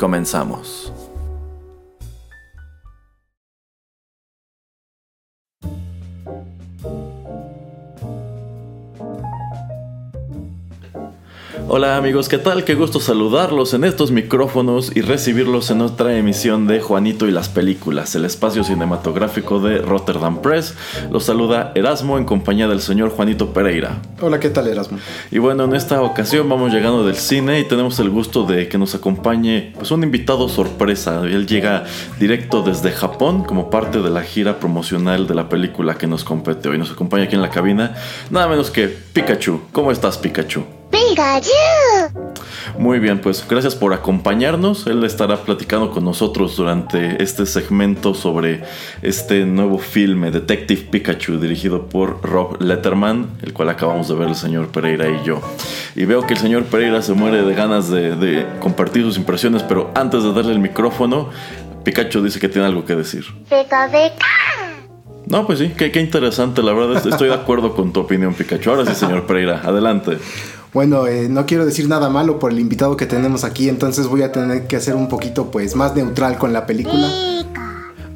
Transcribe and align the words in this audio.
Comenzamos. 0.00 0.92
Hola 11.70 11.98
amigos, 11.98 12.30
¿qué 12.30 12.38
tal? 12.38 12.64
Qué 12.64 12.74
gusto 12.74 12.98
saludarlos 12.98 13.74
en 13.74 13.84
estos 13.84 14.10
micrófonos 14.10 14.90
y 14.96 15.02
recibirlos 15.02 15.70
en 15.70 15.82
otra 15.82 16.16
emisión 16.16 16.66
de 16.66 16.80
Juanito 16.80 17.28
y 17.28 17.30
las 17.30 17.50
Películas, 17.50 18.14
el 18.14 18.24
espacio 18.24 18.64
cinematográfico 18.64 19.60
de 19.60 19.76
Rotterdam 19.82 20.40
Press. 20.40 20.74
Los 21.12 21.24
saluda 21.24 21.72
Erasmo 21.74 22.16
en 22.16 22.24
compañía 22.24 22.68
del 22.68 22.80
señor 22.80 23.10
Juanito 23.10 23.52
Pereira. 23.52 24.00
Hola, 24.22 24.40
¿qué 24.40 24.48
tal 24.48 24.66
Erasmo? 24.66 24.96
Y 25.30 25.40
bueno, 25.40 25.64
en 25.64 25.74
esta 25.74 26.00
ocasión 26.00 26.48
vamos 26.48 26.72
llegando 26.72 27.04
del 27.04 27.16
cine 27.16 27.60
y 27.60 27.64
tenemos 27.64 27.98
el 27.98 28.08
gusto 28.08 28.44
de 28.44 28.66
que 28.66 28.78
nos 28.78 28.94
acompañe 28.94 29.74
pues 29.76 29.90
un 29.90 30.02
invitado 30.02 30.48
sorpresa. 30.48 31.20
Él 31.24 31.46
llega 31.46 31.84
directo 32.18 32.62
desde 32.62 32.92
Japón 32.92 33.44
como 33.44 33.68
parte 33.68 34.00
de 34.00 34.08
la 34.08 34.22
gira 34.22 34.58
promocional 34.58 35.26
de 35.26 35.34
la 35.34 35.50
película 35.50 35.98
que 35.98 36.06
nos 36.06 36.24
compete 36.24 36.70
hoy. 36.70 36.78
Nos 36.78 36.92
acompaña 36.92 37.24
aquí 37.24 37.34
en 37.34 37.42
la 37.42 37.50
cabina 37.50 37.94
nada 38.30 38.48
menos 38.48 38.70
que 38.70 38.88
Pikachu. 38.88 39.60
¿Cómo 39.70 39.92
estás 39.92 40.16
Pikachu? 40.16 40.77
Pikachu. 40.90 41.50
Muy 42.78 42.98
bien, 43.00 43.20
pues 43.20 43.44
gracias 43.48 43.74
por 43.74 43.92
acompañarnos. 43.92 44.86
Él 44.86 45.02
estará 45.04 45.42
platicando 45.42 45.90
con 45.90 46.04
nosotros 46.04 46.56
durante 46.56 47.22
este 47.22 47.46
segmento 47.46 48.14
sobre 48.14 48.62
este 49.02 49.44
nuevo 49.44 49.78
filme, 49.78 50.30
Detective 50.30 50.82
Pikachu, 50.90 51.38
dirigido 51.38 51.86
por 51.88 52.22
Rob 52.22 52.60
Letterman, 52.60 53.38
el 53.42 53.52
cual 53.52 53.70
acabamos 53.70 54.08
de 54.08 54.14
ver 54.14 54.28
el 54.28 54.36
señor 54.36 54.68
Pereira 54.68 55.08
y 55.08 55.24
yo. 55.24 55.40
Y 55.96 56.04
veo 56.04 56.26
que 56.26 56.34
el 56.34 56.40
señor 56.40 56.64
Pereira 56.64 57.02
se 57.02 57.14
muere 57.14 57.42
de 57.42 57.54
ganas 57.54 57.88
de, 57.90 58.14
de 58.14 58.46
compartir 58.60 59.02
sus 59.02 59.16
impresiones, 59.16 59.62
pero 59.62 59.90
antes 59.94 60.22
de 60.22 60.32
darle 60.32 60.52
el 60.52 60.60
micrófono, 60.60 61.30
Pikachu 61.84 62.22
dice 62.22 62.38
que 62.38 62.48
tiene 62.48 62.66
algo 62.66 62.84
que 62.84 62.94
decir. 62.94 63.24
Pika, 63.48 63.88
pika. 63.88 64.26
No, 65.26 65.46
pues 65.46 65.58
sí, 65.58 65.72
qué, 65.76 65.90
qué 65.90 66.00
interesante, 66.00 66.62
la 66.62 66.72
verdad 66.72 67.06
estoy 67.06 67.28
de 67.28 67.34
acuerdo 67.34 67.74
con 67.74 67.92
tu 67.92 68.00
opinión, 68.00 68.32
Pikachu. 68.34 68.70
Ahora 68.70 68.86
sí, 68.86 68.94
señor 68.94 69.26
Pereira, 69.26 69.60
adelante. 69.64 70.18
Bueno, 70.74 71.06
eh, 71.06 71.28
no 71.30 71.46
quiero 71.46 71.64
decir 71.64 71.88
nada 71.88 72.08
malo 72.10 72.38
por 72.38 72.52
el 72.52 72.60
invitado 72.60 72.96
que 72.96 73.06
tenemos 73.06 73.42
aquí, 73.44 73.68
entonces 73.68 74.06
voy 74.06 74.22
a 74.22 74.32
tener 74.32 74.66
que 74.66 74.76
hacer 74.76 74.94
un 74.94 75.08
poquito 75.08 75.50
pues 75.50 75.74
más 75.74 75.94
neutral 75.96 76.36
con 76.38 76.52
la 76.52 76.66
película. 76.66 77.08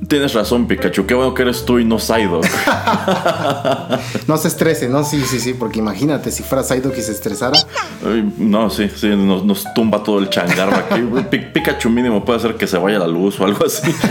Tienes 0.07 0.35
razón, 0.35 0.67
Pikachu, 0.67 1.07
qué 1.07 1.15
bueno 1.15 1.33
que 1.33 1.43
eres 1.43 1.65
tú 1.65 1.79
y 1.79 1.85
no 1.85 1.99
Psyduck. 1.99 2.45
No 4.27 4.37
se 4.37 4.49
estrese, 4.49 4.89
¿no? 4.89 5.05
Sí, 5.05 5.23
sí, 5.25 5.39
sí, 5.41 5.55
porque 5.55 5.79
imagínate 5.79 6.31
si 6.31 6.43
fuera 6.43 6.63
Psyduck 6.65 6.97
y 6.99 7.03
se 7.03 7.13
estresara. 7.13 7.59
Ay, 8.05 8.33
No, 8.37 8.69
sí, 8.69 8.91
sí, 8.95 9.09
nos, 9.09 9.45
nos 9.45 9.65
tumba 9.75 10.03
todo 10.03 10.19
el 10.19 10.29
changarro 10.29 10.77
aquí. 10.77 11.01
Pi- 11.31 11.47
Pikachu 11.55 11.89
mínimo 11.89 12.25
puede 12.25 12.39
hacer 12.41 12.57
que 12.57 12.67
se 12.67 12.77
vaya 12.79 12.99
la 12.99 13.07
luz 13.09 13.41
o 13.41 13.45
algo 13.45 13.65
así. 13.65 13.91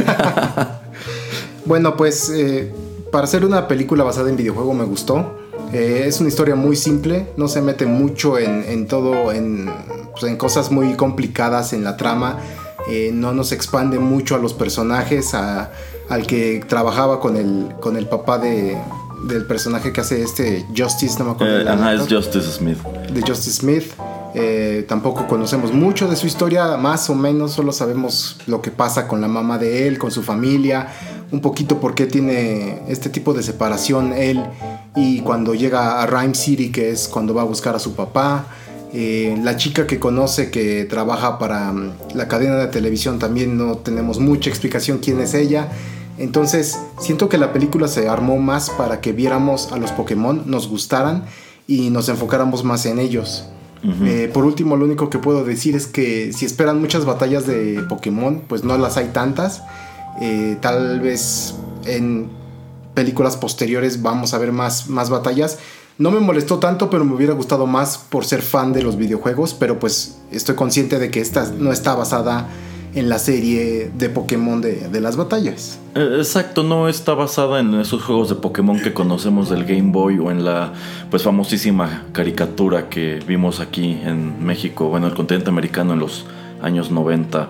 Bueno, 1.66 1.96
pues 1.96 2.30
eh, 2.32 2.74
para 3.12 3.26
hacer 3.26 3.46
una 3.46 3.68
película 3.68 4.04
basada 4.04 4.30
en 4.30 4.36
videojuego 4.36 4.74
me 4.74 4.84
gustó. 4.84 5.38
Eh, 5.74 6.04
es 6.06 6.20
una 6.20 6.30
historia 6.30 6.56
muy 6.56 6.76
simple, 6.76 7.28
no 7.38 7.48
se 7.48 7.62
mete 7.62 7.86
mucho 7.86 8.38
en, 8.38 8.64
en 8.68 8.88
todo, 8.88 9.32
en, 9.32 9.72
pues, 10.12 10.24
en 10.24 10.36
cosas 10.38 10.72
muy 10.72 10.94
complicadas 10.96 11.74
en 11.74 11.84
la 11.84 11.96
trama. 11.98 12.38
Eh, 12.90 13.12
no 13.14 13.32
nos 13.32 13.52
expande 13.52 14.00
mucho 14.00 14.36
a 14.36 14.40
los 14.40 14.54
personajes, 14.54 15.34
a- 15.34 15.72
al 16.10 16.28
que 16.28 16.62
trabajaba 16.68 17.20
con 17.22 17.38
el, 17.38 17.70
con 17.80 17.96
el 17.96 18.06
papá 18.08 18.38
de, 18.38 18.78
del 19.28 19.46
personaje 19.46 19.94
que 19.94 20.02
hace 20.02 20.22
este 20.24 20.66
Justice, 20.76 21.18
no 21.20 21.26
me 21.26 21.32
acuerdo. 21.32 21.62
Eh, 21.62 21.70
ajá, 21.70 21.94
es 21.94 22.02
Justice 22.12 22.52
Smith. 22.52 22.80
de 23.14 23.22
Justice 23.22 23.52
Smith. 23.62 23.94
Eh, 24.34 24.86
tampoco 24.90 25.28
conocemos 25.28 25.74
mucho 25.74 26.08
de 26.08 26.16
su 26.16 26.26
historia, 26.26 26.76
más 26.78 27.10
o 27.10 27.16
menos 27.16 27.52
solo 27.52 27.72
sabemos 27.74 28.38
lo 28.48 28.62
que 28.62 28.72
pasa 28.72 29.08
con 29.08 29.20
la 29.22 29.28
mamá 29.28 29.58
de 29.58 29.88
él, 29.88 29.98
con 30.00 30.10
su 30.10 30.24
familia, 30.24 30.88
un 31.32 31.40
poquito 31.40 31.80
por 31.80 31.96
qué 31.96 32.06
tiene 32.06 32.82
este 32.88 33.10
tipo 33.10 33.34
de 33.34 33.44
separación 33.44 34.14
él 34.14 34.44
y 34.96 35.22
cuando 35.22 35.54
llega 35.54 36.02
a 36.02 36.06
Rhyme 36.06 36.36
City, 36.36 36.72
que 36.72 36.92
es 36.92 37.08
cuando 37.08 37.34
va 37.34 37.44
a 37.44 37.46
buscar 37.46 37.76
a 37.76 37.80
su 37.80 37.96
papá. 37.96 38.48
Eh, 38.94 39.38
la 39.42 39.56
chica 39.56 39.88
que 39.88 40.00
conoce 40.00 40.52
que 40.52 40.84
trabaja 40.84 41.40
para 41.40 41.72
mm, 41.72 41.94
la 42.14 42.28
cadena 42.28 42.58
de 42.58 42.68
televisión 42.68 43.20
también 43.20 43.58
no 43.58 43.78
tenemos 43.78 44.20
mucha 44.20 44.50
explicación 44.50 44.98
quién 44.98 45.22
es 45.22 45.34
ella. 45.34 45.70
Entonces 46.18 46.78
siento 47.00 47.30
que 47.30 47.38
la 47.38 47.54
película 47.54 47.88
se 47.88 48.10
armó 48.10 48.38
más 48.38 48.70
para 48.70 49.00
que 49.00 49.14
viéramos 49.14 49.72
a 49.72 49.78
los 49.78 49.92
Pokémon, 49.94 50.44
nos 50.46 50.68
gustaran 50.68 51.24
y 51.68 51.90
nos 51.90 52.10
enfocáramos 52.10 52.66
más 52.66 52.86
en 52.86 53.00
ellos. 53.00 53.46
Eh, 53.84 54.30
por 54.32 54.46
último, 54.46 54.76
lo 54.76 54.86
único 54.86 55.10
que 55.10 55.18
puedo 55.18 55.44
decir 55.44 55.76
es 55.76 55.88
que 55.88 56.32
si 56.34 56.46
esperan 56.46 56.80
muchas 56.80 57.04
batallas 57.06 57.48
de 57.48 57.84
Pokémon, 57.90 58.44
pues 58.48 58.64
no 58.64 58.78
las 58.78 58.98
hay 58.98 59.08
tantas. 59.08 59.64
Eh, 60.20 60.58
tal 60.60 61.00
vez 61.00 61.56
en 61.86 62.30
películas 62.94 63.38
posteriores 63.38 64.02
vamos 64.02 64.34
a 64.34 64.38
ver 64.38 64.52
más, 64.52 64.90
más 64.90 65.10
batallas. 65.10 65.60
No 65.98 66.12
me 66.12 66.20
molestó 66.20 66.60
tanto, 66.60 66.90
pero 66.90 67.06
me 67.06 67.14
hubiera 67.14 67.34
gustado 67.34 67.68
más 67.68 67.98
por 67.98 68.26
ser 68.26 68.42
fan 68.42 68.74
de 68.74 68.82
los 68.82 68.98
videojuegos, 68.98 69.54
pero 69.54 69.80
pues 69.80 70.18
estoy 70.32 70.56
consciente 70.56 71.00
de 71.00 71.12
que 71.12 71.22
esta 71.22 71.52
no 71.58 71.72
está 71.72 71.96
basada 71.96 72.48
en 72.94 73.08
la 73.08 73.20
serie 73.20 73.90
de 73.98 74.10
Pokémon 74.10 74.60
de, 74.60 74.90
de 74.90 75.00
las 75.00 75.16
batallas. 75.16 75.80
Eh, 75.96 76.16
Exacto, 76.18 76.64
no 76.64 76.90
está 76.90 77.14
basada 77.14 77.60
en 77.60 77.74
esos 77.76 78.04
juegos 78.04 78.30
de 78.30 78.36
Pokémon 78.36 78.80
que 78.80 78.94
conocemos 78.94 79.50
del 79.50 79.64
Game 79.64 79.92
Boy 79.92 80.20
o 80.20 80.32
en 80.32 80.44
la 80.44 80.74
pues 81.10 81.24
famosísima 81.24 82.06
caricatura 82.12 82.90
que 82.90 83.20
vimos 83.26 83.60
aquí 83.60 84.00
en 84.04 84.44
México, 84.44 84.90
bueno, 84.90 85.08
el 85.08 85.14
continente 85.14 85.50
americano 85.50 85.94
en 85.94 86.00
los 86.00 86.26
años 86.62 86.92
90. 86.92 87.50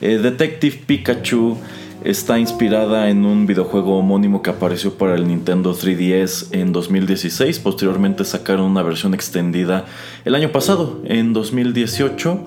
Eh, 0.00 0.18
Detective 0.18 0.82
Pikachu 0.86 1.56
está 2.04 2.38
inspirada 2.38 3.10
en 3.10 3.24
un 3.24 3.46
videojuego 3.46 3.98
homónimo 3.98 4.42
que 4.42 4.50
apareció 4.50 4.94
para 4.94 5.14
el 5.14 5.28
Nintendo 5.28 5.74
3DS 5.74 6.48
en 6.52 6.72
2016. 6.72 7.58
Posteriormente 7.58 8.24
sacaron 8.24 8.66
una 8.66 8.82
versión 8.82 9.14
extendida 9.14 9.86
el 10.24 10.34
año 10.34 10.50
pasado, 10.52 11.00
en 11.04 11.32
2018. 11.32 12.40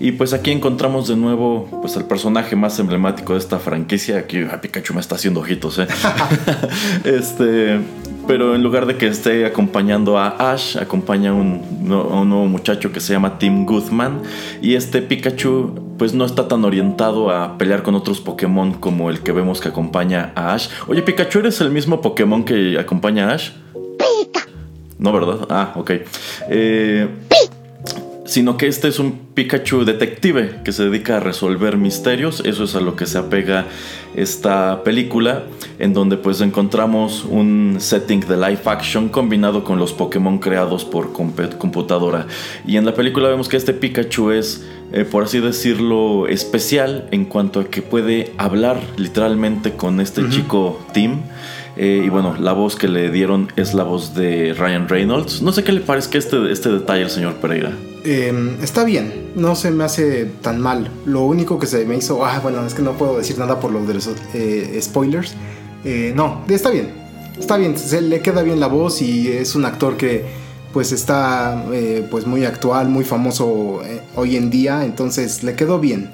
Y 0.00 0.12
pues 0.12 0.32
aquí 0.32 0.50
encontramos 0.50 1.08
de 1.08 1.16
nuevo 1.16 1.68
pues 1.80 1.96
el 1.96 2.04
personaje 2.04 2.56
más 2.56 2.78
emblemático 2.78 3.32
de 3.32 3.38
esta 3.40 3.58
franquicia. 3.58 4.18
Aquí 4.18 4.38
ah, 4.50 4.60
Pikachu 4.60 4.94
me 4.94 5.00
está 5.00 5.16
haciendo 5.16 5.40
ojitos, 5.40 5.78
¿eh? 5.78 5.88
este, 7.04 7.80
pero 8.28 8.54
en 8.54 8.62
lugar 8.62 8.84
de 8.86 8.96
que 8.96 9.06
esté 9.06 9.46
acompañando 9.46 10.18
a 10.18 10.52
Ash, 10.52 10.76
acompaña 10.76 11.30
a 11.30 11.32
un, 11.32 11.90
a 11.90 12.20
un 12.20 12.28
nuevo 12.28 12.44
muchacho 12.44 12.92
que 12.92 13.00
se 13.00 13.14
llama 13.14 13.38
Tim 13.38 13.64
Goodman. 13.64 14.20
Y 14.60 14.74
este 14.74 15.00
Pikachu 15.00 15.96
pues 15.98 16.12
no 16.12 16.26
está 16.26 16.46
tan 16.46 16.64
orientado 16.64 17.30
a 17.30 17.56
pelear 17.56 17.82
con 17.82 17.94
otros 17.94 18.20
Pokémon 18.20 18.74
como 18.74 19.08
el 19.10 19.20
que 19.20 19.32
vemos 19.32 19.60
que 19.60 19.68
acompaña 19.68 20.32
a 20.36 20.52
Ash. 20.52 20.68
Oye, 20.86 21.02
Pikachu, 21.02 21.38
¿eres 21.40 21.60
el 21.62 21.70
mismo 21.70 22.02
Pokémon 22.02 22.44
que 22.44 22.78
acompaña 22.78 23.30
a 23.30 23.34
Ash? 23.34 23.50
No, 24.98 25.12
¿verdad? 25.12 25.46
Ah, 25.48 25.72
ok. 25.76 25.92
Eh, 26.50 27.08
sino 28.28 28.58
que 28.58 28.66
este 28.66 28.88
es 28.88 28.98
un 28.98 29.12
Pikachu 29.32 29.86
detective 29.86 30.60
que 30.62 30.72
se 30.72 30.84
dedica 30.84 31.16
a 31.16 31.20
resolver 31.20 31.78
misterios. 31.78 32.42
Eso 32.44 32.64
es 32.64 32.74
a 32.74 32.80
lo 32.80 32.94
que 32.94 33.06
se 33.06 33.16
apega 33.16 33.64
esta 34.14 34.84
película, 34.84 35.44
en 35.78 35.94
donde 35.94 36.18
pues 36.18 36.42
encontramos 36.42 37.24
un 37.24 37.76
setting 37.78 38.20
de 38.20 38.36
live 38.36 38.60
action 38.66 39.08
combinado 39.08 39.64
con 39.64 39.78
los 39.78 39.94
Pokémon 39.94 40.38
creados 40.38 40.84
por 40.84 41.12
computadora. 41.12 42.26
Y 42.66 42.76
en 42.76 42.84
la 42.84 42.92
película 42.92 43.28
vemos 43.28 43.48
que 43.48 43.56
este 43.56 43.72
Pikachu 43.72 44.30
es, 44.32 44.66
eh, 44.92 45.06
por 45.06 45.24
así 45.24 45.40
decirlo, 45.40 46.28
especial 46.28 47.08
en 47.12 47.24
cuanto 47.24 47.60
a 47.60 47.64
que 47.64 47.80
puede 47.80 48.32
hablar 48.36 48.78
literalmente 48.98 49.72
con 49.72 50.00
este 50.00 50.28
chico 50.28 50.78
Tim. 50.92 51.20
Eh, 51.78 52.02
y 52.04 52.08
bueno, 52.10 52.36
la 52.38 52.52
voz 52.52 52.76
que 52.76 52.88
le 52.88 53.10
dieron 53.10 53.48
es 53.56 53.72
la 53.72 53.84
voz 53.84 54.14
de 54.14 54.52
Ryan 54.52 54.86
Reynolds. 54.86 55.40
No 55.40 55.52
sé 55.52 55.64
qué 55.64 55.72
le 55.72 55.80
parezca 55.80 56.18
este, 56.18 56.52
este 56.52 56.68
detalle 56.68 57.04
al 57.04 57.10
señor 57.10 57.36
Pereira. 57.36 57.72
Eh, 58.04 58.56
está 58.62 58.84
bien, 58.84 59.32
no 59.34 59.54
se 59.54 59.70
me 59.70 59.84
hace 59.84 60.26
tan 60.42 60.60
mal. 60.60 60.90
Lo 61.04 61.22
único 61.22 61.58
que 61.58 61.66
se 61.66 61.84
me 61.84 61.96
hizo, 61.96 62.24
ah, 62.24 62.38
bueno, 62.42 62.64
es 62.66 62.74
que 62.74 62.82
no 62.82 62.92
puedo 62.92 63.18
decir 63.18 63.38
nada 63.38 63.60
por 63.60 63.72
lo 63.72 63.84
de 63.84 63.94
los 63.94 64.08
eh, 64.34 64.78
spoilers, 64.80 65.34
Eh, 65.84 66.12
no, 66.14 66.42
está 66.48 66.70
bien. 66.70 66.92
Está 67.38 67.56
bien, 67.56 67.78
se 67.78 68.00
le 68.00 68.20
queda 68.20 68.42
bien 68.42 68.58
la 68.58 68.66
voz 68.66 69.00
y 69.00 69.28
es 69.28 69.54
un 69.54 69.64
actor 69.64 69.96
que 69.96 70.24
pues 70.72 70.92
está 70.92 71.64
eh, 71.72 72.06
pues 72.10 72.26
muy 72.26 72.44
actual, 72.44 72.88
muy 72.88 73.04
famoso 73.04 73.80
eh, 73.84 74.02
hoy 74.16 74.36
en 74.36 74.50
día, 74.50 74.84
entonces 74.84 75.42
le 75.42 75.54
quedó 75.54 75.78
bien. 75.78 76.10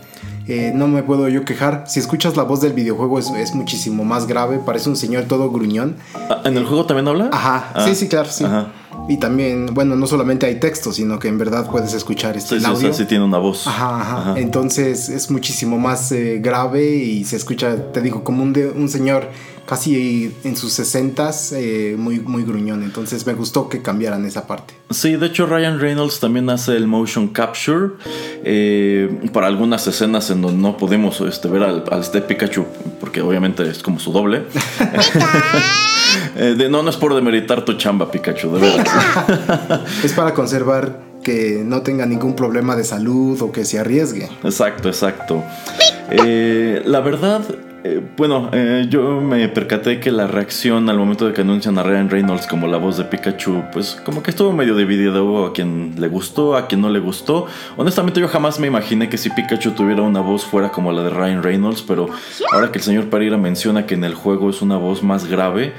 Eh, 0.46 0.72
no 0.74 0.88
me 0.88 1.02
puedo 1.02 1.28
yo 1.28 1.44
quejar. 1.44 1.84
Si 1.86 1.98
escuchas 1.98 2.36
la 2.36 2.42
voz 2.42 2.60
del 2.60 2.74
videojuego 2.74 3.18
es, 3.18 3.54
muchísimo 3.54 4.04
más 4.04 4.26
grave, 4.26 4.58
parece 4.58 4.90
un 4.90 4.96
señor 4.96 5.24
todo 5.24 5.50
gruñón. 5.50 5.96
Ah, 6.14 6.42
¿En 6.44 6.56
el 6.58 6.66
juego 6.66 6.84
también 6.84 7.08
habla? 7.08 7.30
Ajá, 7.32 7.72
sí, 7.84 7.90
ah, 7.90 7.94
sí, 7.94 8.08
claro, 8.08 8.28
sí. 8.30 8.44
Y 9.08 9.18
también, 9.18 9.66
bueno, 9.72 9.96
no 9.96 10.06
solamente 10.06 10.46
hay 10.46 10.58
texto, 10.58 10.92
sino 10.92 11.18
que 11.18 11.28
en 11.28 11.36
verdad 11.36 11.70
puedes 11.70 11.92
escuchar 11.92 12.36
este 12.36 12.58
sí, 12.58 12.64
audio. 12.64 12.92
Sí, 12.92 13.02
sí, 13.02 13.04
tiene 13.04 13.24
una 13.24 13.38
voz. 13.38 13.66
Ajá, 13.66 14.00
ajá. 14.00 14.34
Entonces 14.38 15.08
es 15.08 15.30
muchísimo 15.30 15.78
más 15.78 16.12
grave 16.38 16.86
y 16.94 17.24
se 17.24 17.36
escucha, 17.36 17.92
te 17.92 18.00
digo, 18.00 18.24
como 18.24 18.42
un, 18.42 18.52
de, 18.52 18.68
un 18.68 18.88
señor 18.88 19.28
casi 19.66 20.34
en 20.44 20.56
sus 20.56 20.72
sesentas, 20.72 21.52
eh, 21.52 21.96
muy, 21.98 22.20
muy 22.20 22.44
gruñón. 22.44 22.82
Entonces 22.82 23.26
me 23.26 23.34
gustó 23.34 23.68
que 23.68 23.82
cambiaran 23.82 24.24
esa 24.24 24.46
parte. 24.46 24.74
Sí, 24.90 25.16
de 25.16 25.26
hecho 25.26 25.46
Ryan 25.46 25.80
Reynolds 25.80 26.20
también 26.20 26.50
hace 26.50 26.76
el 26.76 26.86
motion 26.86 27.28
capture 27.28 27.92
eh, 28.44 29.28
para 29.32 29.46
algunas 29.46 29.86
escenas 29.86 30.30
en 30.30 30.42
donde 30.42 30.60
no 30.60 30.76
podemos 30.76 31.20
este, 31.20 31.48
ver 31.48 31.62
al, 31.62 31.84
este 32.00 32.20
Pikachu, 32.20 32.66
porque 33.00 33.20
obviamente 33.20 33.68
es 33.68 33.82
como 33.82 33.98
su 33.98 34.12
doble. 34.12 34.44
Eh, 36.36 36.54
de, 36.56 36.68
no, 36.68 36.82
no 36.82 36.90
es 36.90 36.96
por 36.96 37.14
demeritar 37.14 37.64
tu 37.64 37.74
chamba, 37.74 38.10
Pikachu, 38.10 38.50
de 38.52 38.60
verdad. 38.60 39.84
es 40.02 40.12
para 40.12 40.34
conservar 40.34 41.00
que 41.22 41.62
no 41.64 41.82
tenga 41.82 42.06
ningún 42.06 42.34
problema 42.34 42.76
de 42.76 42.84
salud 42.84 43.40
o 43.40 43.52
que 43.52 43.64
se 43.64 43.78
arriesgue. 43.78 44.28
Exacto, 44.42 44.88
exacto. 44.88 45.42
la 46.10 47.00
verdad, 47.00 47.42
eh, 47.86 48.00
bueno, 48.16 48.48
eh, 48.54 48.86
yo 48.88 49.20
me 49.20 49.46
percaté 49.50 50.00
que 50.00 50.10
la 50.10 50.26
reacción 50.26 50.88
al 50.88 50.96
momento 50.96 51.26
de 51.26 51.34
que 51.34 51.42
anuncian 51.42 51.76
a 51.76 51.82
Ryan 51.82 52.08
Reynolds 52.08 52.46
como 52.46 52.66
la 52.66 52.78
voz 52.78 52.96
de 52.96 53.04
Pikachu, 53.04 53.62
pues 53.74 54.00
como 54.06 54.22
que 54.22 54.30
estuvo 54.30 54.54
medio 54.54 54.74
dividido. 54.74 55.44
A 55.44 55.52
quien 55.52 55.94
le 55.98 56.08
gustó, 56.08 56.56
a 56.56 56.66
quien 56.66 56.80
no 56.80 56.88
le 56.88 56.98
gustó. 56.98 57.46
Honestamente, 57.76 58.20
yo 58.20 58.28
jamás 58.28 58.58
me 58.58 58.68
imaginé 58.68 59.10
que 59.10 59.18
si 59.18 59.28
Pikachu 59.28 59.72
tuviera 59.72 60.00
una 60.00 60.20
voz 60.20 60.46
fuera 60.46 60.70
como 60.70 60.92
la 60.92 61.02
de 61.02 61.10
Ryan 61.10 61.42
Reynolds, 61.42 61.82
pero 61.82 62.08
ahora 62.52 62.72
que 62.72 62.78
el 62.78 62.84
señor 62.84 63.10
Pereira 63.10 63.36
menciona 63.36 63.84
que 63.84 63.94
en 63.94 64.04
el 64.04 64.14
juego 64.14 64.48
es 64.48 64.62
una 64.62 64.78
voz 64.78 65.02
más 65.02 65.26
grave, 65.26 65.74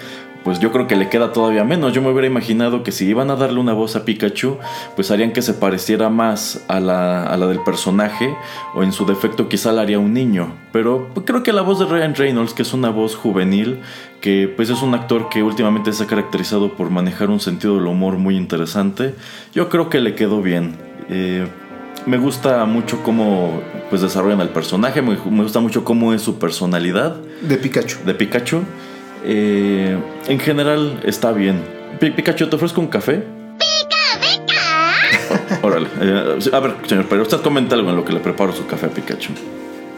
pues 0.46 0.60
yo 0.60 0.72
creo 0.72 0.86
que 0.86 0.96
le 0.96 1.10
queda 1.10 1.34
todavía 1.34 1.64
menos. 1.64 1.92
Yo 1.92 2.04
me 2.04 2.12
hubiera 2.12 2.28
imaginado 2.28 2.84
que 2.84 2.92
si 2.92 3.08
iban 3.08 3.32
a 3.32 3.36
darle 3.36 3.60
una 3.60 3.74
voz 3.74 3.96
a 3.96 4.06
Pikachu, 4.06 4.60
pues 4.96 5.10
harían 5.10 5.34
que 5.34 5.42
se 5.42 5.56
pareciera 5.56 6.10
más 6.10 6.64
a 6.68 6.80
la, 6.80 7.24
a 7.24 7.36
la 7.36 7.48
del 7.48 7.62
personaje, 7.62 8.32
o 8.76 8.84
en 8.84 8.92
su 8.92 9.08
defecto 9.08 9.50
quizá 9.50 9.72
la 9.72 9.82
haría 9.82 9.98
un 9.98 10.14
niño. 10.14 10.54
Pero 10.72 11.10
creo 11.26 11.42
que 11.42 11.52
la 11.52 11.64
voz 11.64 11.80
de 11.80 11.86
Ryan 11.86 12.14
Reynolds, 12.14 12.54
que 12.54 12.62
es 12.62 12.74
una 12.76 12.92
voz 12.92 13.16
juvenil, 13.16 13.80
que 14.22 14.48
pues 14.56 14.70
es 14.70 14.84
un 14.84 14.94
actor 14.94 15.30
que 15.30 15.42
últimamente 15.42 15.92
se 15.94 16.04
ha 16.04 16.08
caracterizado 16.08 16.76
por 16.76 16.92
manejar 16.92 17.32
un 17.32 17.40
sentido 17.40 17.78
del 17.78 17.88
humor 17.88 18.18
muy 18.18 18.38
interesante, 18.38 19.16
yo 19.52 19.68
creo 19.70 19.90
que 19.90 20.00
le 20.00 20.14
quedó 20.14 20.44
bien. 20.44 20.76
Eh, 21.10 21.48
me 22.06 22.18
gusta 22.18 22.64
mucho 22.66 23.02
cómo 23.02 23.64
pues 23.90 24.04
desarrollan 24.04 24.42
el 24.42 24.50
personaje, 24.50 25.02
me, 25.02 25.18
me 25.32 25.42
gusta 25.42 25.60
mucho 25.60 25.84
cómo 25.84 26.14
es 26.14 26.22
su 26.22 26.38
personalidad. 26.38 27.16
De 27.42 27.58
Pikachu. 27.58 27.98
De 28.06 28.14
Pikachu. 28.14 28.62
Eh, 29.28 29.98
en 30.28 30.40
general 30.40 31.02
está 31.04 31.32
bien. 31.32 31.64
Pikachu, 32.00 32.48
¿te 32.48 32.56
ofrezco 32.56 32.80
un 32.80 32.88
café? 32.88 33.24
¡Pica, 33.58 35.60
Órale. 35.64 35.88
Eh, 36.00 36.40
a 36.54 36.60
ver, 36.60 36.76
señor, 36.86 37.08
pero 37.10 37.24
usted 37.24 37.42
comenta 37.42 37.74
algo 37.74 37.90
en 37.90 37.96
lo 37.96 38.06
que 38.06 38.14
le 38.14 38.20
preparo 38.20 38.54
su 38.54 38.68
café 38.68 38.86
a 38.86 38.90
Pikachu. 38.90 39.34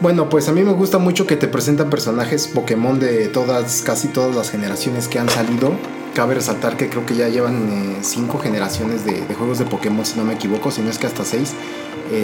Bueno, 0.00 0.30
pues 0.30 0.48
a 0.48 0.52
mí 0.52 0.62
me 0.62 0.72
gusta 0.72 0.98
mucho 0.98 1.26
que 1.26 1.36
te 1.36 1.46
presentan 1.46 1.90
personajes 1.90 2.48
Pokémon 2.48 2.98
de 2.98 3.28
todas, 3.28 3.82
casi 3.82 4.08
todas 4.08 4.34
las 4.34 4.50
generaciones 4.50 5.08
que 5.08 5.18
han 5.18 5.28
salido. 5.28 5.72
Cabe 6.14 6.34
resaltar 6.34 6.78
que 6.78 6.88
creo 6.88 7.04
que 7.04 7.14
ya 7.14 7.28
llevan 7.28 7.68
eh, 7.68 7.96
cinco 8.00 8.38
generaciones 8.38 9.04
de, 9.04 9.22
juegos 9.34 9.58
de 9.58 9.66
Pokémon, 9.66 10.06
si 10.06 10.18
no 10.18 10.24
me 10.24 10.34
equivoco, 10.34 10.70
si 10.70 10.80
no 10.80 10.88
es 10.88 10.98
que 10.98 11.06
hasta 11.06 11.24
seis. 11.24 11.54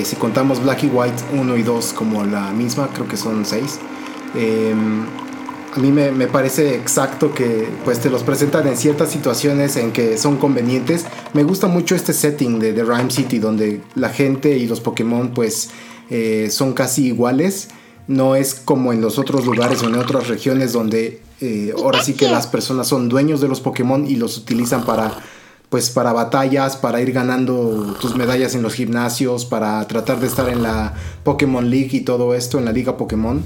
si 0.05 0.17
contamos 0.17 0.63
Black 0.63 0.85
y 0.85 0.87
White 0.87 1.23
1 1.35 1.57
y 1.59 1.63
2 1.63 1.93
como 1.93 2.25
la 2.25 2.51
misma, 2.53 2.89
creo 2.95 3.07
que 3.07 3.19
son 3.19 3.45
seis. 3.45 3.79
Eh, 4.35 4.75
a 5.75 5.79
mí 5.81 5.91
me, 5.91 6.27
parece 6.29 6.77
exacto 6.77 7.35
que 7.35 7.69
pues 7.85 7.99
te 7.99 8.09
los 8.09 8.23
presentan 8.23 8.67
en 8.69 8.77
ciertas 8.77 9.11
situaciones 9.11 9.77
en 9.77 9.93
que 9.93 10.17
son 10.19 10.37
convenientes. 10.37 11.05
Me 11.33 11.43
gusta 11.43 11.67
mucho 11.67 11.97
este 11.97 12.13
setting 12.13 12.61
de, 12.61 12.73
The 12.73 12.85
Rhyme 12.85 13.11
City 13.11 13.39
donde 13.39 13.81
la 13.95 14.11
gente 14.11 14.57
y 14.57 14.67
los 14.67 14.81
Pokémon 14.81 15.31
pues 15.31 15.71
eh, 16.11 16.49
son 16.51 16.75
casi 16.75 17.07
iguales. 17.07 17.69
No 18.07 18.37
es 18.37 18.55
como 18.55 18.93
en 18.93 19.01
los 19.01 19.19
otros 19.19 19.47
lugares 19.47 19.83
o 19.83 19.89
en 19.89 19.97
otras 19.97 20.29
regiones 20.29 20.73
donde 20.73 21.21
eh, 21.41 21.75
ahora 21.77 22.03
sí 22.05 22.15
que 22.15 22.29
las 22.29 22.47
personas 22.47 22.87
son 22.87 23.09
dueños 23.09 23.41
de 23.41 23.49
los 23.49 23.61
Pokémon 23.61 24.07
y 24.07 24.15
los 24.17 24.37
utilizan 24.39 24.85
para 24.85 25.19
pues 25.71 25.91
para 25.91 26.13
batallas, 26.13 26.77
para 26.77 27.01
ir 27.01 27.11
ganando 27.11 27.97
tus 28.01 28.15
medallas 28.15 28.55
en 28.55 28.63
los 28.63 28.75
gimnasios, 28.75 29.45
para 29.45 29.85
tratar 29.89 30.21
de 30.21 30.29
estar 30.29 30.49
en 30.49 30.63
la 30.63 30.95
Pokémon 31.25 31.69
League 31.69 31.91
y 31.93 32.01
todo 32.03 32.35
esto, 32.37 32.59
en 32.59 32.65
la 32.65 32.71
Liga 32.71 32.97
Pokémon. 32.97 33.43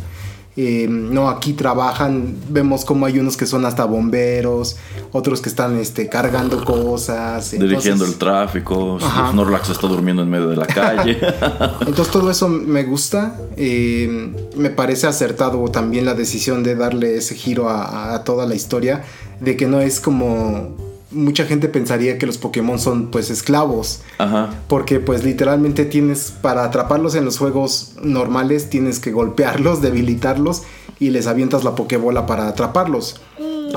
Eh, 0.60 0.88
no, 0.88 1.28
aquí 1.28 1.52
trabajan, 1.52 2.34
vemos 2.49 2.84
como 2.84 3.06
hay 3.06 3.20
unos 3.20 3.37
que 3.37 3.46
son 3.46 3.64
hasta 3.64 3.84
bomberos, 3.84 4.76
otros 5.12 5.40
que 5.40 5.49
están 5.49 5.76
este, 5.76 6.08
cargando 6.08 6.64
cosas. 6.64 7.52
Dirigiendo 7.52 8.05
el 8.05 8.16
tráfico, 8.16 8.99
Snorlax 9.31 9.70
está 9.70 9.87
durmiendo 9.87 10.25
en 10.25 10.31
medio 10.31 10.49
de 10.49 10.56
la 10.56 10.66
calle. 10.66 11.16
entonces 11.87 12.10
todo 12.10 12.28
eso 12.28 12.49
me 12.49 12.82
gusta, 12.82 13.38
eh, 13.56 14.34
me 14.56 14.70
parece 14.70 15.06
acertado 15.06 15.62
también 15.69 16.05
la 16.05 16.14
decisión 16.14 16.64
de 16.64 16.75
darle 16.75 17.19
ese 17.19 17.37
giro 17.37 17.70
a 17.70 18.25
toda 18.25 18.44
la 18.44 18.56
historia, 18.56 19.05
de 19.38 19.56
que 19.56 19.69
no 19.69 19.81
es 19.81 20.00
como 20.00 20.88
mucha 21.10 21.44
gente 21.44 21.69
pensaría 21.69 22.19
que 22.19 22.26
los 22.26 22.38
Pokémon 22.38 22.78
son 22.78 23.10
pues 23.10 23.31
esclavos. 23.31 24.00
Ajá. 24.19 24.50
Porque 24.69 25.00
pues 25.00 25.25
literalmente 25.25 25.84
tienes, 25.84 26.32
para 26.43 26.64
atraparlos 26.64 27.14
en 27.14 27.25
los 27.25 27.38
juegos 27.38 27.93
normales, 28.02 28.70
tienes 28.70 29.00
que 29.00 29.10
golpearlos, 29.10 29.82
debilitarlos 29.82 30.62
y 31.00 31.10
les 31.10 31.26
avientas 31.26 31.64
la 31.64 31.75
Pokébola 31.75 32.26
para 32.26 32.49
atraparlos. 32.49 33.20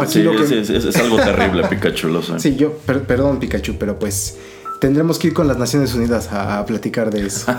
sí, 0.07 0.27
es, 0.27 0.95
algo 0.95 1.17
terrible, 1.17 1.67
Pikachu, 1.67 2.07
lo 2.07 2.21
sé. 2.21 2.39
Sí, 2.39 2.55
yo, 2.55 2.73
perdón 2.73 3.39
Pikachu, 3.39 3.75
pero 3.77 3.99
pues 3.99 4.37
tendremos 4.79 5.19
que 5.19 5.27
ir 5.27 5.33
con 5.33 5.47
las 5.47 5.57
Naciones 5.57 5.93
Unidas 5.93 6.29
a 6.31 6.65
platicar 6.65 7.11
de 7.11 7.27
eso. 7.27 7.53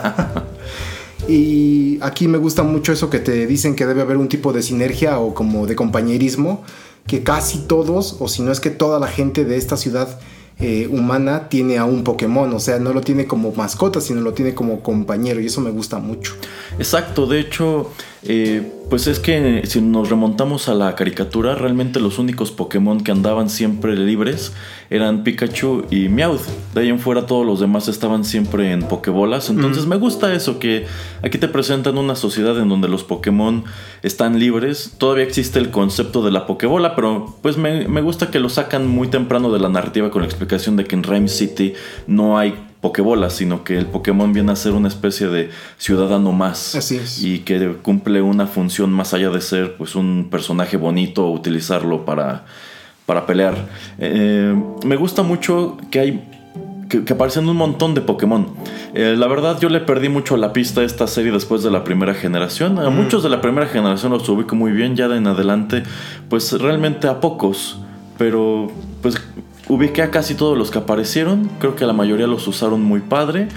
y 1.29 1.99
aquí 2.01 2.27
me 2.27 2.39
gusta 2.39 2.65
mucho 2.65 2.93
eso 2.93 3.09
que 3.09 3.21
te 3.21 3.47
dicen 3.47 3.77
que 3.77 3.87
debe 3.87 4.03
haber 4.03 4.17
un 4.17 4.29
tipo 4.29 4.53
de 4.53 4.63
sinergia 4.63 5.19
o 5.21 5.33
como 5.33 5.67
de 5.67 5.77
compañerismo 5.77 6.65
que 7.07 7.23
casi 7.23 7.59
todos, 7.61 8.17
o 8.21 8.29
si 8.29 8.43
no 8.43 8.53
es 8.53 8.61
que 8.61 8.71
toda 8.71 8.99
la 8.99 9.09
gente 9.09 9.45
de 9.45 9.57
esta 9.57 9.77
ciudad 9.77 10.19
eh, 10.59 10.89
humana 10.91 11.49
tiene 11.49 11.79
a 11.79 11.85
un 11.85 12.05
Pokémon, 12.05 12.53
o 12.53 12.61
sea, 12.61 12.79
no 12.79 12.93
lo 12.93 13.01
tiene 13.01 13.27
como 13.27 13.53
mascota, 13.53 14.01
sino 14.01 14.21
lo 14.21 14.33
tiene 14.33 14.55
como 14.55 14.83
compañero, 14.83 15.41
y 15.41 15.47
eso 15.47 15.61
me 15.61 15.71
gusta 15.71 15.99
mucho. 15.99 16.35
Exacto, 16.79 17.27
de 17.27 17.41
hecho, 17.41 17.91
eh, 18.25 18.73
pues 18.89 19.09
es 19.09 19.19
que 19.19 19.63
si 19.65 19.81
nos 19.81 20.11
remontamos 20.11 20.69
a 20.69 20.75
la 20.75 20.95
caricatura, 20.95 21.57
realmente 21.57 21.99
los 21.99 22.19
únicos 22.19 22.53
Pokémon 22.53 23.03
que 23.03 23.11
andaban 23.11 23.49
siempre 23.51 23.97
libres 23.97 24.53
eran 24.91 25.25
Pikachu 25.25 25.87
y 25.91 26.09
Meowth. 26.09 26.43
De 26.75 26.83
ahí 26.83 26.89
en 26.89 27.01
fuera 27.01 27.27
todos 27.27 27.45
los 27.45 27.59
demás 27.59 27.89
estaban 27.89 28.25
siempre 28.25 28.71
en 28.71 28.83
Pokébolas. 28.83 29.51
Entonces 29.51 29.87
me 29.87 29.97
gusta 29.97 30.33
eso, 30.35 30.59
que 30.61 30.87
aquí 31.23 31.39
te 31.39 31.49
presentan 31.49 31.99
una 31.99 32.15
sociedad 32.15 32.57
en 32.61 32.69
donde 32.69 32.89
los 32.89 33.03
Pokémon 33.03 33.65
están 34.03 34.39
libres. 34.39 34.95
Todavía 34.99 35.25
existe 35.25 35.59
el 35.59 35.71
concepto 35.71 36.23
de 36.23 36.31
la 36.31 36.47
Pokébola, 36.47 36.95
pero 36.95 37.37
pues 37.43 37.57
me, 37.57 37.89
me 37.89 38.03
gusta 38.03 38.31
que 38.31 38.39
lo 38.39 38.51
sacan 38.51 38.87
muy 38.87 39.09
temprano 39.09 39.51
de 39.51 39.59
la 39.59 39.69
narrativa 39.69 40.11
con 40.11 40.23
la 40.23 40.29
explicación 40.29 40.77
de 40.77 40.85
que 40.85 40.95
en 40.95 41.03
Rhyme 41.03 41.29
City 41.29 41.73
no 42.07 42.39
hay 42.39 42.55
Pokébola, 42.83 43.31
sino 43.31 43.63
que 43.63 43.79
el 43.79 43.87
Pokémon 43.87 44.33
viene 44.33 44.51
a 44.51 44.57
ser 44.57 44.73
una 44.73 44.89
especie 44.89 45.29
de 45.29 45.51
ciudadano 45.79 46.33
más. 46.33 46.75
Así 46.75 46.97
es. 46.97 47.23
Y 47.23 47.39
que 47.39 47.77
cumple 47.81 48.21
una 48.21 48.49
función 48.49 48.93
más 48.93 49.15
allá 49.15 49.31
de 49.31 49.41
ser 49.41 49.77
pues 49.77 49.95
un 49.95 50.29
personaje 50.31 50.77
bonito 50.77 51.25
o 51.25 51.31
utilizarlo 51.31 52.05
para, 52.05 52.45
para 53.07 53.25
pelear. 53.25 53.55
Eh, 53.99 54.53
me 54.85 54.97
gusta 54.97 55.23
mucho 55.23 55.79
que 55.93 56.01
hay 56.01 56.29
que, 56.89 57.13
aparecen 57.13 57.49
un 57.49 57.57
montón 57.57 57.95
de 57.95 58.01
Pokémon. 58.01 58.49
Eh, 58.95 59.15
la 59.17 59.29
verdad, 59.29 59.61
yo 59.61 59.69
le 59.69 59.79
perdí 59.79 60.09
mucho 60.09 60.37
la 60.37 60.53
pista 60.53 60.81
a 60.81 60.85
esta 60.85 61.07
serie 61.07 61.31
después 61.31 61.63
de 61.63 61.71
la 61.71 61.85
primera 61.85 62.15
generación. 62.15 62.81
A 62.81 62.91
muchos 62.91 63.23
de 63.23 63.29
la 63.29 63.41
primera 63.41 63.69
generación 63.69 64.11
los 64.11 64.29
ubico 64.29 64.57
muy 64.57 64.73
bien, 64.73 64.97
ya 64.97 65.07
de 65.07 65.19
en 65.19 65.29
adelante, 65.29 65.85
pues 66.29 66.53
realmente 66.61 67.07
a 67.07 67.21
pocos. 67.21 67.79
Pero, 68.19 68.73
pues 69.01 69.15
Ubiqué 69.73 70.03
a 70.03 70.11
casi 70.11 70.35
todos 70.35 70.59
los 70.59 70.71
que 70.71 70.77
aparecieron. 70.77 71.49
Creo 71.59 71.75
que 71.75 71.87
la 71.87 71.95
mayoría 71.95 72.27
los 72.27 72.47
usaron 72.47 72.83
muy 72.83 73.01
padre. 73.01 73.49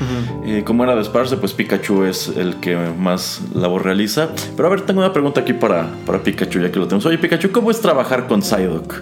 Eh, 0.45 0.63
como 0.65 0.85
era 0.85 0.95
de 0.95 1.01
esperarse, 1.01 1.35
pues 1.35 1.51
Pikachu 1.51 2.05
es 2.05 2.29
el 2.29 2.55
que 2.61 2.77
más 2.77 3.41
labor 3.53 3.83
realiza. 3.83 4.29
Pero 4.55 4.69
a 4.69 4.71
ver, 4.71 4.85
tengo 4.85 5.01
una 5.01 5.11
pregunta 5.11 5.41
aquí 5.41 5.51
para, 5.51 5.89
para 6.05 6.23
Pikachu, 6.23 6.61
ya 6.61 6.71
que 6.71 6.79
lo 6.79 6.87
tenemos. 6.87 7.05
Oye, 7.05 7.17
Pikachu, 7.17 7.51
¿cómo 7.51 7.69
es 7.69 7.81
trabajar 7.81 8.27
con 8.27 8.41
Psyduck? 8.41 9.01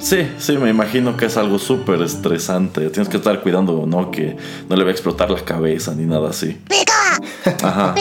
Sí, 0.00 0.26
sí, 0.38 0.58
me 0.58 0.70
imagino 0.70 1.16
que 1.16 1.26
es 1.26 1.36
algo 1.36 1.60
súper 1.60 2.02
estresante. 2.02 2.90
Tienes 2.90 3.08
que 3.08 3.18
estar 3.18 3.40
cuidando, 3.40 3.84
¿no? 3.86 4.10
Que 4.10 4.36
no 4.68 4.74
le 4.74 4.82
va 4.82 4.88
a 4.88 4.92
explotar 4.92 5.30
la 5.30 5.44
cabeza 5.44 5.94
ni 5.94 6.04
nada 6.04 6.30
así. 6.30 6.58
Ajá. 7.62 7.94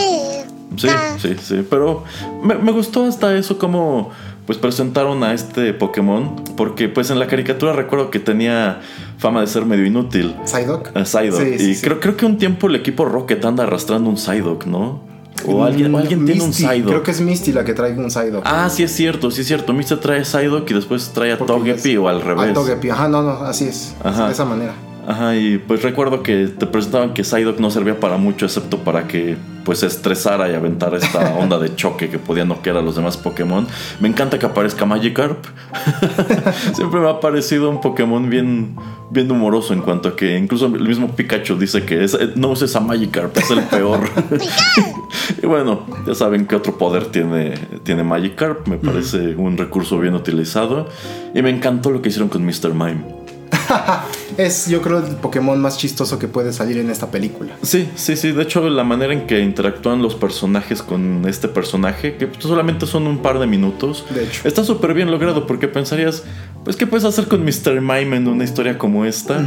Sí, 0.75 0.87
sí, 1.21 1.35
sí. 1.39 1.67
Pero 1.69 2.03
me, 2.43 2.55
me 2.55 2.71
gustó 2.71 3.05
hasta 3.05 3.37
eso 3.37 3.59
como 3.59 4.09
pues 4.49 4.57
presentaron 4.57 5.23
a 5.23 5.35
este 5.35 5.73
Pokémon, 5.73 6.33
porque 6.57 6.89
pues 6.89 7.11
en 7.11 7.19
la 7.19 7.27
caricatura 7.27 7.71
recuerdo 7.71 8.09
que 8.09 8.17
tenía 8.17 8.81
fama 9.19 9.41
de 9.41 9.45
ser 9.45 9.63
medio 9.63 9.85
inútil. 9.85 10.35
¿Psyduck? 10.43 10.89
A 10.97 11.05
Psyduck. 11.05 11.39
Sí, 11.39 11.59
sí, 11.59 11.69
y 11.69 11.75
sí. 11.75 11.81
Creo, 11.83 11.99
creo 11.99 12.17
que 12.17 12.25
un 12.25 12.39
tiempo 12.39 12.65
el 12.65 12.73
equipo 12.73 13.05
Rocket 13.05 13.45
anda 13.45 13.65
arrastrando 13.65 14.09
un 14.09 14.17
Psyduck, 14.17 14.65
¿no? 14.65 15.03
O 15.45 15.63
alguien, 15.63 15.93
o 15.93 15.99
alguien 15.99 16.25
tiene 16.25 16.41
un 16.41 16.47
Misty, 16.47 16.63
Psyduck. 16.63 16.87
Creo 16.87 17.03
que 17.03 17.11
es 17.11 17.21
Misty 17.21 17.51
la 17.53 17.63
que 17.63 17.75
trae 17.75 17.95
un 17.95 18.09
Psyduck. 18.09 18.41
Ah, 18.43 18.67
sí 18.71 18.81
es 18.81 18.91
cierto, 18.91 19.29
sí 19.29 19.41
es 19.41 19.47
cierto. 19.47 19.71
Mista 19.71 19.99
trae 19.99 20.25
Psyduck 20.25 20.67
y 20.71 20.73
después 20.73 21.11
trae 21.13 21.31
a 21.31 21.37
Togepi 21.37 21.97
o 21.97 22.07
al 22.07 22.19
revés. 22.19 22.49
A 22.49 22.53
Togepi, 22.53 22.89
ajá, 22.89 23.07
no, 23.07 23.21
no, 23.21 23.43
así 23.43 23.65
es. 23.65 23.95
Ajá. 24.03 24.25
De 24.25 24.31
esa 24.31 24.45
manera. 24.45 24.73
Ajá, 25.09 25.35
y 25.35 25.57
pues 25.57 25.81
recuerdo 25.81 26.21
que 26.21 26.45
te 26.45 26.67
presentaban 26.67 27.15
que 27.15 27.23
Psyduck 27.23 27.57
no 27.59 27.71
servía 27.71 27.99
para 27.99 28.17
mucho 28.17 28.45
excepto 28.45 28.77
para 28.83 29.07
que 29.07 29.37
pues 29.65 29.79
se 29.79 29.87
estresara 29.87 30.51
y 30.51 30.53
aventara 30.53 30.97
esta 30.97 31.33
onda 31.39 31.57
de 31.57 31.75
choque 31.75 32.09
que 32.09 32.19
podía 32.19 32.45
noquear 32.45 32.77
a 32.77 32.81
los 32.83 32.95
demás 32.95 33.17
Pokémon. 33.17 33.65
Me 33.99 34.07
encanta 34.07 34.37
que 34.37 34.45
aparezca 34.45 34.85
Magikarp. 34.85 35.43
Siempre 36.75 36.99
me 36.99 37.09
ha 37.09 37.19
parecido 37.19 37.71
un 37.71 37.81
Pokémon 37.81 38.29
bien, 38.29 38.75
bien 39.09 39.31
humoroso 39.31 39.73
en 39.73 39.81
cuanto 39.81 40.09
a 40.09 40.15
que 40.15 40.37
incluso 40.37 40.67
el 40.67 40.87
mismo 40.87 41.07
Pikachu 41.15 41.55
dice 41.57 41.83
que 41.85 42.03
es- 42.03 42.15
no 42.35 42.49
uses 42.49 42.75
a 42.75 42.79
Magikarp, 42.79 43.35
es 43.35 43.49
el 43.49 43.63
peor. 43.63 44.01
y 45.41 45.45
bueno, 45.47 45.87
ya 46.05 46.13
saben 46.13 46.45
qué 46.45 46.55
otro 46.55 46.77
poder 46.77 47.07
tiene, 47.07 47.55
tiene 47.81 48.03
Magikarp. 48.03 48.67
Me 48.67 48.77
parece 48.77 49.35
un 49.35 49.57
recurso 49.57 49.97
bien 49.97 50.13
utilizado. 50.13 50.87
Y 51.33 51.41
me 51.41 51.49
encantó 51.49 51.89
lo 51.89 52.03
que 52.03 52.09
hicieron 52.09 52.29
con 52.29 52.45
Mr. 52.45 52.73
Mime. 52.75 53.18
Es, 54.37 54.69
yo 54.69 54.81
creo, 54.81 54.99
el 54.99 55.15
Pokémon 55.17 55.59
más 55.59 55.77
chistoso 55.77 56.17
que 56.17 56.27
puede 56.27 56.53
salir 56.53 56.77
en 56.77 56.89
esta 56.89 57.11
película. 57.11 57.57
Sí, 57.61 57.89
sí, 57.95 58.15
sí. 58.15 58.31
De 58.31 58.43
hecho, 58.43 58.69
la 58.69 58.83
manera 58.83 59.11
en 59.11 59.27
que 59.27 59.41
interactúan 59.41 60.01
los 60.01 60.15
personajes 60.15 60.81
con 60.81 61.25
este 61.27 61.49
personaje, 61.49 62.15
que 62.15 62.27
pues, 62.27 62.43
solamente 62.43 62.85
son 62.85 63.07
un 63.07 63.17
par 63.21 63.39
de 63.39 63.47
minutos, 63.47 64.05
De 64.09 64.23
hecho. 64.23 64.47
está 64.47 64.63
súper 64.63 64.93
bien 64.93 65.11
logrado 65.11 65.45
porque 65.45 65.67
pensarías, 65.67 66.23
pues, 66.63 66.77
¿qué 66.77 66.87
puedes 66.87 67.03
hacer 67.03 67.27
con 67.27 67.43
Mr. 67.43 67.81
Mime 67.81 68.15
en 68.17 68.27
una 68.27 68.43
historia 68.43 68.77
como 68.77 69.03
esta? 69.03 69.43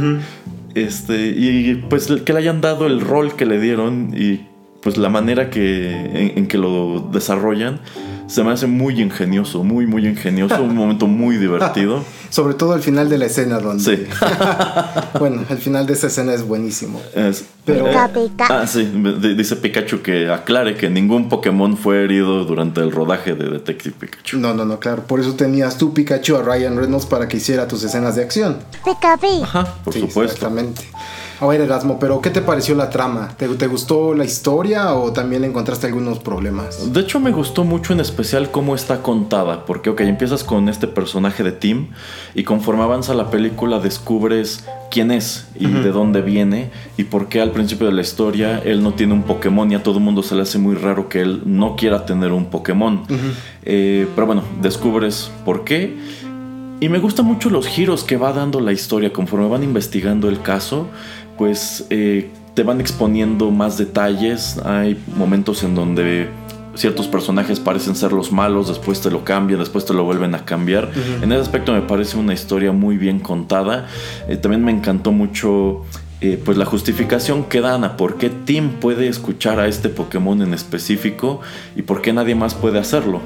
Este, 0.75 1.27
y 1.27 1.75
pues 1.89 2.07
que 2.25 2.33
le 2.33 2.39
hayan 2.39 2.61
dado 2.61 2.87
el 2.87 2.99
rol 3.01 3.35
que 3.35 3.45
le 3.45 3.59
dieron 3.59 4.13
y 4.15 4.47
pues 4.81 4.97
la 4.97 5.09
manera 5.09 5.49
que, 5.49 5.91
en, 5.91 6.37
en 6.37 6.47
que 6.47 6.57
lo 6.57 7.09
desarrollan, 7.11 7.79
se 8.33 8.43
me 8.43 8.51
hace 8.51 8.65
muy 8.67 8.99
ingenioso, 9.01 9.63
muy, 9.63 9.85
muy 9.85 10.07
ingenioso, 10.07 10.61
un 10.63 10.75
momento 10.75 11.05
muy 11.07 11.37
divertido. 11.37 12.03
Sobre 12.29 12.55
todo 12.55 12.73
el 12.75 12.81
final 12.81 13.09
de 13.09 13.19
la 13.19 13.25
escena 13.27 13.59
donde... 13.59 13.83
Sí. 13.95 14.05
bueno, 15.19 15.43
el 15.49 15.57
final 15.59 15.85
de 15.85 15.93
esa 15.93 16.07
escena 16.07 16.33
es 16.33 16.41
buenísimo. 16.47 16.99
Es- 17.13 17.45
Pero- 17.63 17.87
eh. 17.87 18.29
Ah, 18.39 18.65
sí, 18.67 18.91
dice 19.37 19.55
Pikachu 19.57 20.01
que 20.01 20.29
aclare 20.31 20.75
que 20.75 20.89
ningún 20.89 21.29
Pokémon 21.29 21.77
fue 21.77 22.03
herido 22.03 22.43
durante 22.45 22.81
el 22.81 22.91
rodaje 22.91 23.35
de 23.35 23.49
Detective 23.49 23.95
Pikachu. 23.99 24.39
No, 24.39 24.53
no, 24.53 24.65
no, 24.65 24.79
claro. 24.79 25.03
Por 25.03 25.19
eso 25.19 25.35
tenías 25.35 25.77
tú, 25.77 25.93
Pikachu, 25.93 26.35
a 26.37 26.41
Ryan 26.41 26.75
Reynolds 26.77 27.05
para 27.05 27.27
que 27.27 27.37
hiciera 27.37 27.67
tus 27.67 27.83
escenas 27.83 28.15
de 28.15 28.23
acción. 28.23 28.57
Pica, 28.83 29.15
pi. 29.17 29.41
Ajá, 29.43 29.65
por 29.83 29.93
Sí, 29.93 29.99
supuesto. 30.01 30.33
Exactamente. 30.33 30.81
A 31.43 31.45
ver, 31.45 31.59
Erasmo, 31.59 31.99
pero 31.99 32.21
¿qué 32.21 32.29
te 32.29 32.41
pareció 32.41 32.73
la 32.73 32.89
trama? 32.89 33.27
¿Te, 33.35 33.49
te 33.49 33.67
gustó 33.67 34.13
la 34.13 34.23
historia 34.23 34.93
o 34.93 35.11
también 35.11 35.43
encontraste 35.43 35.87
algunos 35.87 36.19
problemas? 36.19 36.93
De 36.93 37.01
hecho, 37.01 37.19
me 37.19 37.31
gustó 37.31 37.65
mucho 37.65 37.91
en 37.91 37.99
especial 37.99 38.49
cómo 38.49 38.75
está 38.75 39.01
contada, 39.01 39.65
porque, 39.65 39.89
ok, 39.89 39.99
empiezas 40.01 40.45
con 40.45 40.69
este 40.69 40.87
personaje 40.87 41.43
de 41.43 41.51
Tim 41.51 41.87
y 42.33 42.45
conforme 42.45 42.83
avanza 42.83 43.13
la 43.13 43.29
película 43.29 43.79
descubres 43.79 44.63
quién 44.89 45.11
es 45.11 45.45
y 45.59 45.67
de 45.67 45.91
dónde 45.91 46.21
viene 46.21 46.71
y 46.95 47.03
por 47.03 47.27
qué 47.27 47.41
al 47.41 47.51
principio 47.51 47.87
de 47.87 47.93
la 47.93 48.03
historia 48.03 48.61
él 48.63 48.81
no 48.81 48.93
tiene 48.93 49.11
un 49.13 49.23
Pokémon 49.23 49.69
y 49.69 49.75
a 49.75 49.83
todo 49.83 49.97
el 49.97 50.03
mundo 50.05 50.23
se 50.23 50.35
le 50.35 50.43
hace 50.43 50.59
muy 50.59 50.75
raro 50.75 51.09
que 51.09 51.19
él 51.19 51.41
no 51.45 51.75
quiera 51.75 52.05
tener 52.05 52.31
un 52.31 52.45
Pokémon. 52.45 53.03
Eh, 53.63 54.07
pero 54.15 54.27
bueno, 54.27 54.43
descubres 54.61 55.29
por 55.43 55.65
qué. 55.65 55.97
Y 56.83 56.89
me 56.89 56.99
gustan 56.99 57.25
mucho 57.25 57.49
los 57.49 57.65
giros 57.65 58.03
que 58.03 58.17
va 58.17 58.33
dando 58.33 58.59
la 58.59 58.73
historia 58.73 59.13
conforme 59.13 59.47
van 59.47 59.63
investigando 59.63 60.27
el 60.27 60.41
caso, 60.41 60.89
pues 61.37 61.85
eh, 61.89 62.29
te 62.53 62.63
van 62.63 62.81
exponiendo 62.81 63.51
más 63.51 63.77
detalles. 63.77 64.59
Hay 64.65 65.01
momentos 65.15 65.63
en 65.63 65.75
donde 65.75 66.29
ciertos 66.75 67.07
personajes 67.07 67.59
parecen 67.59 67.95
ser 67.95 68.13
los 68.13 68.31
malos, 68.31 68.67
después 68.67 69.01
te 69.01 69.11
lo 69.11 69.23
cambian, 69.23 69.59
después 69.59 69.85
te 69.85 69.93
lo 69.93 70.03
vuelven 70.03 70.35
a 70.35 70.45
cambiar. 70.45 70.91
En 71.21 71.31
ese 71.31 71.41
aspecto 71.41 71.73
me 71.73 71.81
parece 71.81 72.17
una 72.17 72.33
historia 72.33 72.71
muy 72.71 72.97
bien 72.97 73.19
contada. 73.19 73.87
Eh, 74.27 74.37
también 74.37 74.63
me 74.63 74.71
encantó 74.71 75.11
mucho 75.11 75.83
eh, 76.21 76.41
pues 76.43 76.57
la 76.57 76.65
justificación 76.65 77.43
que 77.43 77.61
dan 77.61 77.83
a 77.83 77.97
por 77.97 78.17
qué 78.17 78.29
Tim 78.29 78.79
puede 78.79 79.07
escuchar 79.07 79.59
a 79.59 79.67
este 79.67 79.89
Pokémon 79.89 80.41
en 80.41 80.53
específico 80.53 81.41
y 81.75 81.81
por 81.81 82.01
qué 82.01 82.13
nadie 82.13 82.33
más 82.33 82.55
puede 82.55 82.79
hacerlo. 82.79 83.21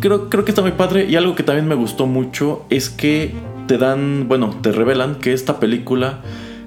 Creo, 0.00 0.28
creo 0.28 0.44
que 0.44 0.50
está 0.50 0.62
muy 0.62 0.72
padre 0.72 1.06
y 1.08 1.16
algo 1.16 1.34
que 1.34 1.42
también 1.42 1.68
me 1.68 1.74
gustó 1.74 2.06
mucho 2.06 2.64
es 2.70 2.90
que 2.90 3.34
te 3.68 3.78
dan, 3.78 4.26
bueno, 4.28 4.56
te 4.62 4.72
revelan 4.72 5.16
que 5.16 5.32
esta 5.32 5.60
película 5.60 6.20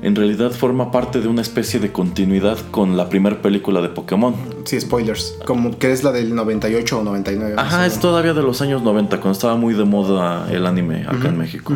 en 0.05 0.15
realidad 0.15 0.51
forma 0.51 0.91
parte 0.91 1.19
de 1.19 1.27
una 1.27 1.41
especie 1.41 1.79
de 1.79 1.91
continuidad 1.91 2.59
con 2.69 2.95
la 2.95 3.09
primera 3.09 3.41
película 3.41 3.81
de 3.81 3.89
Pokémon. 3.89 4.35
Sí, 4.63 4.79
spoilers. 4.79 5.35
Como 5.45 5.79
que 5.79 5.91
es 5.91 6.03
la 6.03 6.11
del 6.11 6.35
98 6.35 6.99
o 6.99 7.03
99. 7.03 7.55
Ajá, 7.57 7.87
es 7.87 7.99
todavía 7.99 8.35
de 8.35 8.43
los 8.43 8.61
años 8.61 8.83
90, 8.83 9.17
cuando 9.17 9.31
estaba 9.31 9.55
muy 9.55 9.73
de 9.73 9.83
moda 9.83 10.47
el 10.51 10.67
anime 10.67 11.05
acá 11.07 11.29
en 11.29 11.39
México. 11.39 11.73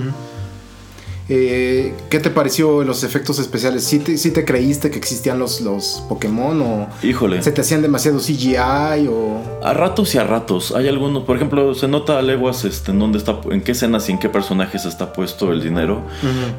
Eh, 1.32 1.94
¿Qué 2.10 2.20
te 2.20 2.32
pareció 2.32 2.84
los 2.84 3.04
efectos 3.04 3.38
especiales? 3.38 3.84
¿Sí 3.84 4.00
te, 4.00 4.18
sí 4.18 4.32
te 4.32 4.46
creíste 4.46 4.90
que 4.90 4.98
existían 4.98 5.38
los, 5.38 5.62
los 5.62 6.04
Pokémon 6.10 6.60
o 6.62 6.88
Híjole. 7.04 7.44
se 7.44 7.52
te 7.52 7.62
hacían 7.62 7.84
demasiado 7.84 8.18
CGI 8.18 9.08
o... 9.08 9.40
A 9.64 9.74
ratos 9.74 10.16
y 10.16 10.18
a 10.18 10.24
ratos. 10.24 10.74
Hay 10.76 10.88
algunos, 10.88 11.24
por 11.26 11.36
ejemplo, 11.36 11.76
se 11.76 11.88
nota 11.88 12.18
a 12.18 12.24
leguas 12.24 12.66
este, 12.66 12.92
en 12.92 13.00
dónde 13.00 13.20
está, 13.20 13.40
en 13.52 13.62
qué 13.62 13.74
escenas 13.74 14.10
y 14.10 14.14
en 14.14 14.20
qué 14.20 14.28
personajes 14.28 14.86
está 14.86 15.14
puesto 15.14 15.54
el 15.54 15.62
dinero. 15.62 16.02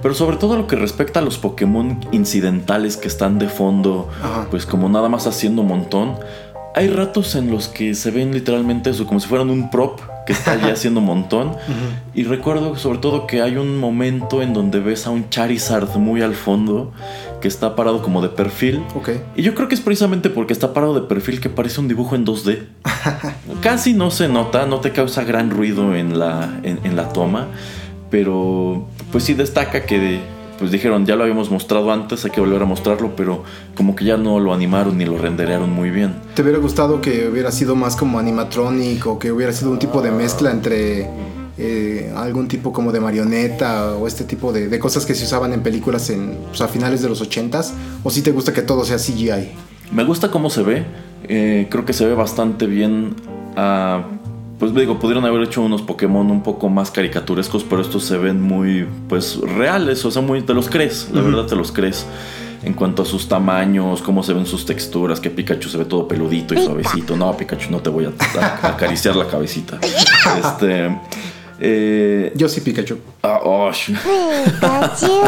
Pero 0.02 0.14
sobre 0.14 0.36
todo 0.36 0.56
lo 0.56 0.68
que 0.68 0.76
respecta 0.76 1.18
a 1.18 1.22
los 1.22 1.36
Pokémon 1.38 1.98
incidentales 2.12 2.96
que 2.96 3.08
están 3.08 3.40
de 3.40 3.48
fondo, 3.48 4.08
Ajá. 4.22 4.46
pues 4.50 4.66
como 4.66 4.88
nada 4.88 5.08
más 5.08 5.26
haciendo 5.26 5.62
un 5.62 5.68
montón. 5.68 6.16
Hay 6.76 6.86
ratos 6.88 7.34
en 7.34 7.50
los 7.50 7.66
que 7.66 7.96
se 7.96 8.12
ven 8.12 8.32
literalmente 8.32 8.90
eso, 8.90 9.04
como 9.04 9.18
si 9.18 9.26
fueran 9.26 9.50
un 9.50 9.70
prop 9.70 9.98
que 10.26 10.32
está 10.32 10.52
allí 10.52 10.70
haciendo 10.70 11.00
un 11.00 11.06
montón. 11.06 11.56
Y 12.14 12.24
recuerdo 12.24 12.76
sobre 12.76 12.98
todo 12.98 13.26
que 13.26 13.42
hay 13.42 13.56
un 13.56 13.78
momento 13.78 14.42
en 14.42 14.52
donde 14.52 14.80
ves 14.80 15.06
a 15.06 15.10
un 15.10 15.28
Charizard 15.30 15.96
muy 15.96 16.22
al 16.22 16.34
fondo 16.34 16.92
que 17.40 17.48
está 17.48 17.74
parado 17.74 18.02
como 18.02 18.22
de 18.22 18.28
perfil. 18.28 18.82
Y 19.36 19.42
yo 19.42 19.54
creo 19.54 19.68
que 19.68 19.74
es 19.74 19.80
precisamente 19.80 20.30
porque 20.30 20.52
está 20.52 20.72
parado 20.72 20.94
de 20.94 21.02
perfil 21.02 21.40
que 21.40 21.48
parece 21.48 21.80
un 21.80 21.88
dibujo 21.88 22.14
en 22.14 22.26
2D. 22.26 22.66
Casi 23.62 23.94
no 23.94 24.10
se 24.10 24.28
nota, 24.28 24.66
no 24.66 24.80
te 24.80 24.92
causa 24.92 25.24
gran 25.24 25.50
ruido 25.50 25.94
en 25.94 26.18
la, 26.18 26.58
en, 26.62 26.80
en 26.84 26.96
la 26.96 27.08
toma, 27.10 27.48
pero 28.10 28.86
pues 29.12 29.24
sí 29.24 29.34
destaca 29.34 29.86
que 29.86 30.20
pues 30.60 30.70
dijeron, 30.70 31.06
ya 31.06 31.16
lo 31.16 31.22
habíamos 31.24 31.50
mostrado 31.50 31.90
antes, 31.90 32.24
hay 32.24 32.30
que 32.30 32.40
volver 32.40 32.62
a 32.62 32.66
mostrarlo, 32.66 33.16
pero 33.16 33.42
como 33.74 33.96
que 33.96 34.04
ya 34.04 34.16
no 34.16 34.38
lo 34.38 34.54
animaron 34.54 34.96
ni 34.98 35.06
lo 35.06 35.18
renderearon 35.18 35.72
muy 35.72 35.90
bien. 35.90 36.14
¿Te 36.36 36.42
hubiera 36.42 36.58
gustado 36.58 37.00
que 37.00 37.26
hubiera 37.28 37.50
sido 37.50 37.74
más 37.74 37.96
como 37.96 38.18
animatronic 38.18 39.06
o 39.06 39.18
que 39.18 39.32
hubiera 39.32 39.52
sido 39.52 39.72
un 39.72 39.78
tipo 39.78 40.02
de 40.02 40.10
mezcla 40.12 40.50
entre 40.52 41.08
eh, 41.58 42.12
algún 42.16 42.46
tipo 42.46 42.72
como 42.72 42.92
de 42.92 43.00
marioneta 43.00 43.94
o 43.96 44.06
este 44.06 44.24
tipo 44.24 44.52
de, 44.52 44.68
de 44.68 44.78
cosas 44.78 45.04
que 45.06 45.14
se 45.14 45.24
usaban 45.24 45.52
en 45.52 45.62
películas 45.62 46.08
en, 46.10 46.36
pues, 46.48 46.60
a 46.60 46.68
finales 46.68 47.02
de 47.02 47.08
los 47.08 47.22
80s? 47.22 47.72
¿O 48.04 48.10
si 48.10 48.22
te 48.22 48.30
gusta 48.30 48.52
que 48.52 48.62
todo 48.62 48.84
sea 48.84 48.98
CGI? 48.98 49.48
Me 49.92 50.04
gusta 50.04 50.30
cómo 50.30 50.50
se 50.50 50.62
ve. 50.62 50.84
eh, 51.28 51.66
creo 51.70 51.84
que 51.84 51.92
se 51.92 52.06
ve 52.06 52.14
bastante 52.14 52.66
bien. 52.66 53.14
ah, 53.56 54.04
pues 54.60 54.72
digo, 54.74 54.98
pudieron 55.00 55.24
haber 55.24 55.42
hecho 55.42 55.62
unos 55.62 55.82
Pokémon 55.82 56.30
un 56.30 56.42
poco 56.44 56.68
más 56.68 56.90
caricaturescos, 56.92 57.64
pero 57.64 57.82
estos 57.82 58.04
se 58.04 58.16
ven 58.18 58.40
muy, 58.40 58.86
pues, 59.08 59.40
reales. 59.40 60.04
O 60.04 60.10
sea, 60.12 60.22
muy, 60.22 60.42
te 60.42 60.54
los 60.54 60.68
crees. 60.68 61.08
La 61.12 61.22
verdad, 61.22 61.46
te 61.46 61.56
los 61.56 61.72
crees. 61.72 62.06
En 62.62 62.74
cuanto 62.74 63.02
a 63.02 63.06
sus 63.06 63.26
tamaños, 63.26 64.02
cómo 64.02 64.22
se 64.22 64.34
ven 64.34 64.44
sus 64.44 64.66
texturas, 64.66 65.18
que 65.18 65.30
Pikachu 65.30 65.68
se 65.70 65.78
ve 65.78 65.86
todo 65.86 66.06
peludito 66.06 66.52
y 66.54 66.62
suavecito. 66.62 67.16
No, 67.16 67.34
Pikachu, 67.34 67.70
no 67.70 67.78
te 67.80 67.88
voy 67.88 68.04
a, 68.04 68.12
a- 68.38 68.44
a 68.62 68.68
acariciar 68.74 69.16
la 69.16 69.26
cabecita. 69.26 69.78
Este. 69.82 70.94
eh, 71.58 72.32
Yo 72.36 72.48
sí, 72.50 72.60
Pikachu. 72.60 72.98
ah, 73.22 73.40
oh, 73.42 73.70
Pikachu. 73.72 75.06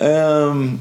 Em, 0.00 0.78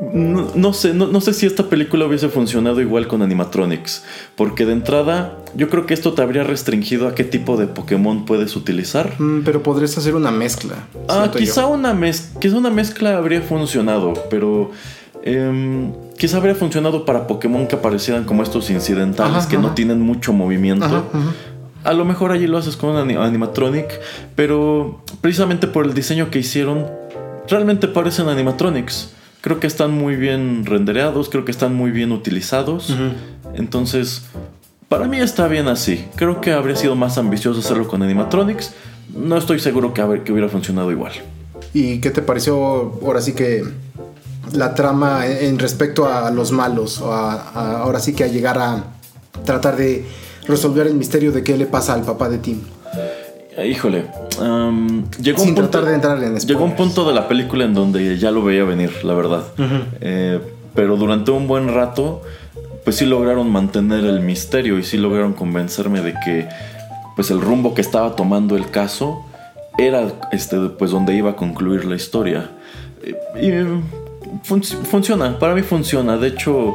no, 0.00 0.48
no 0.54 0.72
sé, 0.74 0.92
no, 0.92 1.06
no 1.06 1.20
sé 1.22 1.32
si 1.32 1.46
esta 1.46 1.68
película 1.70 2.04
hubiese 2.06 2.28
funcionado 2.28 2.80
igual 2.82 3.08
con 3.08 3.22
animatronics, 3.22 4.04
porque 4.36 4.66
de 4.66 4.72
entrada 4.72 5.38
yo 5.54 5.70
creo 5.70 5.86
que 5.86 5.94
esto 5.94 6.12
te 6.12 6.20
habría 6.22 6.44
restringido 6.44 7.08
a 7.08 7.14
qué 7.14 7.24
tipo 7.24 7.56
de 7.56 7.66
Pokémon 7.66 8.26
puedes 8.26 8.56
utilizar. 8.56 9.14
Mm, 9.18 9.42
pero 9.44 9.62
podrías 9.62 9.96
hacer 9.96 10.14
una 10.14 10.30
mezcla. 10.30 10.74
Ah, 11.08 11.30
quizá 11.34 11.62
yo. 11.62 11.68
una, 11.68 11.94
mez 11.94 12.32
quizá 12.40 12.56
una 12.58 12.70
mezcla 12.70 13.16
habría 13.16 13.40
funcionado, 13.40 14.12
pero 14.28 14.70
em, 15.22 15.92
quizá 16.18 16.36
habría 16.36 16.54
funcionado 16.54 17.04
para 17.06 17.26
Pokémon 17.26 17.66
que 17.66 17.76
aparecieran 17.76 18.24
como 18.24 18.42
estos 18.42 18.68
incidentales 18.70 19.36
Ajá, 19.36 19.48
que 19.48 19.56
no 19.58 19.72
tienen 19.72 20.00
mucho 20.02 20.32
movimiento. 20.34 20.84
Ajá. 20.84 21.04
A 21.84 21.92
lo 21.94 22.04
mejor 22.04 22.32
allí 22.32 22.46
lo 22.48 22.58
haces 22.58 22.76
con 22.76 22.90
un 22.90 22.96
ani- 22.96 23.14
animatronic, 23.16 23.86
pero 24.34 25.00
precisamente 25.20 25.68
por 25.68 25.86
el 25.86 25.94
diseño 25.94 26.30
que 26.30 26.40
hicieron, 26.40 26.86
realmente 27.48 27.88
parecen 27.88 28.28
animatronics. 28.28 29.12
Creo 29.46 29.60
que 29.60 29.68
están 29.68 29.92
muy 29.92 30.16
bien 30.16 30.66
rendereados, 30.66 31.28
creo 31.28 31.44
que 31.44 31.52
están 31.52 31.72
muy 31.72 31.92
bien 31.92 32.10
utilizados. 32.10 32.92
Entonces, 33.54 34.22
Para 34.88 35.06
mí 35.06 35.18
está 35.20 35.46
bien 35.46 35.68
así. 35.68 36.04
Creo 36.16 36.40
que 36.40 36.50
habría 36.52 36.74
sido 36.74 36.96
más 36.96 37.16
ambicioso 37.16 37.60
hacerlo 37.60 37.86
con 37.86 38.02
animatronics. 38.02 38.72
No 39.14 39.36
estoy 39.36 39.60
seguro 39.60 39.94
que, 39.94 40.02
hubiera 40.02 40.48
funcionado 40.48 40.90
igual. 40.90 41.12
¿Y 41.72 41.98
qué 42.00 42.10
te 42.10 42.22
pareció 42.22 42.56
ahora 43.04 43.20
sí 43.20 43.34
que 43.34 43.62
la 44.52 44.74
trama 44.74 45.28
en 45.28 45.44
en 45.50 45.58
respecto 45.60 46.08
a 46.08 46.28
los 46.32 46.50
malos? 46.50 47.00
O 47.00 47.12
a- 47.12 47.34
a- 47.34 47.78
ahora 47.82 48.00
sí 48.00 48.14
que 48.14 48.24
a 48.24 48.26
llegar 48.26 48.58
a 48.58 48.82
tratar 49.44 49.76
de 49.76 50.04
resolver 50.48 50.88
el 50.88 50.94
misterio 50.94 51.30
de 51.30 51.44
qué 51.44 51.56
le 51.56 51.66
pasa 51.66 51.94
al 51.94 52.02
papá 52.02 52.28
de 52.28 52.38
Tim. 52.38 52.58
Eh, 53.56 53.68
Híjole, 53.68 54.04
llegó, 55.20 55.38
Sin 55.40 55.50
un 55.50 55.54
punto, 55.54 55.70
tratar 55.70 55.84
de 55.88 55.94
entrar 55.94 56.16
en 56.22 56.36
llegó 56.38 56.64
un 56.64 56.70
spoilers. 56.72 56.76
punto 56.76 57.08
de 57.08 57.14
la 57.14 57.26
película 57.28 57.64
en 57.64 57.74
donde 57.74 58.18
ya 58.18 58.30
lo 58.30 58.42
veía 58.42 58.64
venir, 58.64 59.04
la 59.04 59.14
verdad. 59.14 59.44
Eh, 60.00 60.40
pero 60.74 60.96
durante 60.96 61.30
un 61.30 61.46
buen 61.46 61.72
rato, 61.74 62.22
pues 62.84 62.96
sí 62.96 63.06
lograron 63.06 63.50
mantener 63.50 64.04
el 64.04 64.20
misterio 64.20 64.78
y 64.78 64.82
sí 64.84 64.96
lograron 64.98 65.32
convencerme 65.32 66.00
de 66.02 66.14
que 66.24 66.48
pues 67.16 67.30
el 67.30 67.40
rumbo 67.40 67.72
que 67.74 67.80
estaba 67.80 68.14
tomando 68.14 68.56
el 68.56 68.70
caso 68.70 69.24
era 69.78 70.08
este, 70.32 70.58
pues 70.78 70.90
donde 70.90 71.14
iba 71.16 71.30
a 71.30 71.36
concluir 71.36 71.84
la 71.86 71.96
historia. 71.96 72.50
Eh, 73.02 73.16
Y 73.40 74.46
fun- 74.46 74.62
funciona, 74.62 75.38
para 75.38 75.54
mí 75.54 75.62
funciona. 75.62 76.18
De 76.18 76.28
hecho, 76.28 76.74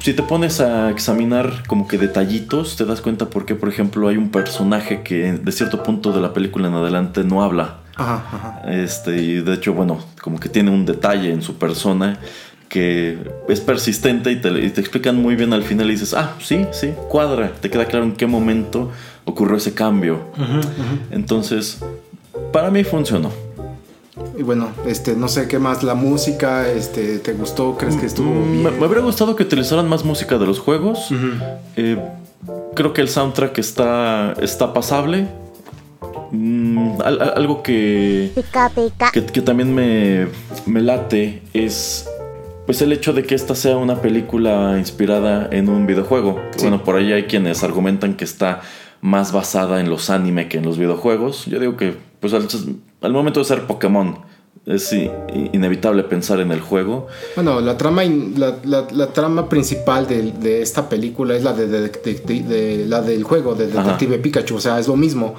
si 0.00 0.12
te 0.12 0.22
pones 0.22 0.60
a 0.60 0.90
examinar 0.90 1.64
como 1.66 1.88
que 1.88 1.98
detallitos, 1.98 2.76
te 2.76 2.84
das 2.84 3.00
cuenta 3.00 3.30
por 3.30 3.46
qué, 3.46 3.54
por 3.54 3.68
ejemplo, 3.68 4.08
hay 4.08 4.16
un 4.16 4.30
personaje 4.30 5.02
que 5.02 5.32
de 5.32 5.52
cierto 5.52 5.82
punto 5.82 6.12
de 6.12 6.20
la 6.20 6.32
película 6.32 6.68
en 6.68 6.74
adelante 6.74 7.24
no 7.24 7.42
habla. 7.42 7.78
Ajá, 7.96 8.24
ajá. 8.32 8.62
Este, 8.70 9.16
y 9.16 9.40
de 9.40 9.54
hecho, 9.54 9.74
bueno, 9.74 9.98
como 10.20 10.38
que 10.38 10.48
tiene 10.48 10.70
un 10.70 10.84
detalle 10.84 11.32
en 11.32 11.42
su 11.42 11.56
persona 11.56 12.18
que 12.68 13.18
es 13.48 13.60
persistente 13.60 14.30
y 14.30 14.36
te, 14.36 14.50
y 14.50 14.70
te 14.70 14.80
explican 14.80 15.16
muy 15.16 15.36
bien 15.36 15.52
al 15.52 15.62
final 15.62 15.88
y 15.88 15.92
dices, 15.92 16.12
ah, 16.14 16.34
sí, 16.40 16.66
sí, 16.70 16.92
cuadra, 17.08 17.50
te 17.60 17.70
queda 17.70 17.86
claro 17.86 18.04
en 18.04 18.12
qué 18.12 18.26
momento 18.26 18.92
ocurrió 19.24 19.56
ese 19.56 19.74
cambio. 19.74 20.20
Entonces, 21.10 21.82
para 22.52 22.70
mí 22.70 22.84
funcionó. 22.84 23.30
Y 24.38 24.42
bueno, 24.42 24.68
este, 24.86 25.14
no 25.16 25.28
sé 25.28 25.48
qué 25.48 25.58
más, 25.58 25.82
la 25.82 25.94
música, 25.94 26.68
este, 26.68 27.18
¿te 27.18 27.32
gustó? 27.32 27.76
¿Crees 27.76 27.96
que 27.96 28.06
estuvo 28.06 28.30
Mm, 28.30 28.50
bien? 28.52 28.62
Me, 28.64 28.70
me 28.70 28.84
habría 28.84 29.02
gustado 29.02 29.34
que 29.34 29.42
utilizaran 29.42 29.88
más 29.88 30.04
música 30.04 30.38
de 30.38 30.46
los 30.46 30.58
juegos. 30.60 31.08
Eh, 31.76 31.98
creo 32.74 32.92
que 32.92 33.00
el 33.00 33.08
soundtrack 33.08 33.58
está, 33.58 34.34
está 34.40 34.72
pasable. 34.72 35.26
Mm, 36.30 37.00
al- 37.02 37.20
al- 37.22 37.32
algo 37.36 37.62
que, 37.62 38.30
Pika 38.34 38.68
pika. 38.74 39.10
que, 39.10 39.24
que 39.24 39.40
también 39.42 39.74
me, 39.74 40.26
me 40.66 40.82
late 40.82 41.42
es 41.54 42.06
pues 42.66 42.82
el 42.82 42.92
hecho 42.92 43.14
de 43.14 43.24
que 43.24 43.34
esta 43.34 43.54
sea 43.54 43.78
una 43.78 44.02
película 44.02 44.76
inspirada 44.78 45.48
en 45.50 45.70
un 45.70 45.86
videojuego. 45.86 46.38
Sí. 46.54 46.62
Bueno, 46.62 46.84
por 46.84 46.96
ahí 46.96 47.12
hay 47.14 47.22
quienes 47.24 47.64
argumentan 47.64 48.12
que 48.14 48.24
está 48.24 48.60
más 49.00 49.32
basada 49.32 49.80
en 49.80 49.88
los 49.88 50.10
anime 50.10 50.48
que 50.48 50.58
en 50.58 50.64
los 50.66 50.76
videojuegos. 50.76 51.46
Yo 51.46 51.58
digo 51.60 51.76
que 51.78 51.96
pues 52.20 52.34
al, 53.00 53.12
momento 53.12 53.40
de 53.40 53.44
ser 53.44 53.66
Pokémon 53.66 54.18
es 54.66 54.92
inevitable 55.52 56.02
pensar 56.04 56.40
en 56.40 56.52
el 56.52 56.60
juego. 56.60 57.06
Bueno, 57.36 57.60
la 57.60 57.78
trama, 57.78 58.04
in- 58.04 58.34
la, 58.38 58.56
la- 58.64 58.86
la 58.92 59.06
trama 59.12 59.48
principal 59.48 60.06
de, 60.06 60.32
de 60.32 60.60
esta 60.62 60.88
película 60.88 61.34
es 61.36 61.42
la, 61.42 61.54
de, 61.54 62.84
la 62.86 63.00
del 63.00 63.22
juego 63.24 63.54
de 63.54 63.66
Ajá. 63.72 63.82
Detective 63.82 64.18
Pikachu, 64.18 64.56
o 64.56 64.60
sea, 64.60 64.78
es 64.78 64.86
lo 64.88 64.96
mismo. 64.96 65.34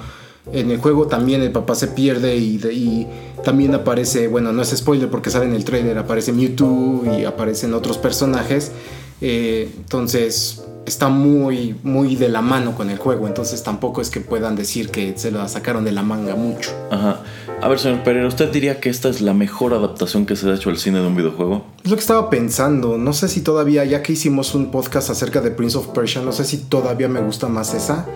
En 0.52 0.70
el 0.70 0.78
juego 0.78 1.06
también 1.06 1.42
el 1.42 1.52
papá 1.52 1.74
se 1.76 1.88
pierde 1.88 2.34
y, 2.36 2.56
de- 2.58 2.72
y 2.72 3.06
también 3.44 3.74
aparece, 3.74 4.26
bueno, 4.26 4.52
no 4.52 4.62
es 4.62 4.70
spoiler 4.76 5.08
porque 5.08 5.30
sale 5.30 5.44
en 5.44 5.54
el 5.54 5.64
trailer, 5.64 5.96
aparece 5.98 6.32
Mewtwo 6.32 7.02
y 7.16 7.24
aparecen 7.24 7.72
otros 7.74 7.98
personajes. 7.98 8.72
Eh, 9.20 9.70
entonces 9.76 10.62
está 10.86 11.08
muy, 11.08 11.76
muy 11.82 12.16
de 12.16 12.28
la 12.28 12.42
mano 12.42 12.74
con 12.74 12.90
el 12.90 12.98
juego, 12.98 13.26
entonces 13.26 13.62
tampoco 13.62 14.00
es 14.00 14.10
que 14.10 14.20
puedan 14.20 14.56
decir 14.56 14.90
que 14.90 15.14
se 15.16 15.30
la 15.30 15.46
sacaron 15.48 15.84
de 15.84 15.92
la 15.92 16.02
manga 16.02 16.34
mucho. 16.34 16.70
Ajá. 16.90 17.20
A 17.60 17.68
ver, 17.68 17.78
señor 17.78 18.02
Pereira, 18.02 18.26
¿usted 18.26 18.50
diría 18.50 18.80
que 18.80 18.88
esta 18.88 19.08
es 19.08 19.20
la 19.20 19.34
mejor 19.34 19.74
adaptación 19.74 20.24
que 20.24 20.34
se 20.34 20.48
ha 20.50 20.54
hecho 20.54 20.70
al 20.70 20.78
cine 20.78 21.00
de 21.00 21.06
un 21.06 21.14
videojuego? 21.14 21.64
Es 21.84 21.90
lo 21.90 21.96
que 21.96 22.00
estaba 22.00 22.30
pensando. 22.30 22.96
No 22.96 23.12
sé 23.12 23.28
si 23.28 23.42
todavía, 23.42 23.84
ya 23.84 24.02
que 24.02 24.14
hicimos 24.14 24.54
un 24.54 24.70
podcast 24.70 25.10
acerca 25.10 25.40
de 25.42 25.50
Prince 25.50 25.76
of 25.76 25.88
Persia, 25.88 26.22
no 26.22 26.32
sé 26.32 26.44
si 26.44 26.56
todavía 26.56 27.08
me 27.08 27.20
gusta 27.20 27.48
más 27.48 27.74
esa. 27.74 28.06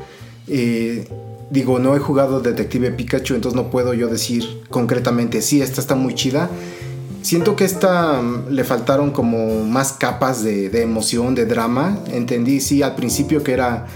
Eh, 0.48 1.06
digo, 1.50 1.78
no 1.78 1.94
he 1.94 1.98
jugado 1.98 2.40
Detective 2.40 2.90
Pikachu, 2.92 3.34
entonces 3.34 3.54
no 3.54 3.70
puedo 3.70 3.92
yo 3.92 4.08
decir 4.08 4.62
concretamente, 4.70 5.42
sí, 5.42 5.60
esta 5.60 5.80
está 5.80 5.94
muy 5.94 6.14
chida. 6.14 6.48
Siento 7.24 7.56
que 7.56 7.64
esta 7.64 8.20
mm, 8.20 8.50
le 8.50 8.64
faltaron 8.64 9.10
como 9.10 9.64
más 9.64 9.92
capas 9.92 10.44
de, 10.44 10.68
de 10.68 10.82
emoción, 10.82 11.34
de 11.34 11.46
drama. 11.46 11.98
Entendí, 12.12 12.60
sí, 12.60 12.82
al 12.82 12.94
principio 12.94 13.42
que 13.42 13.54
era 13.54 13.86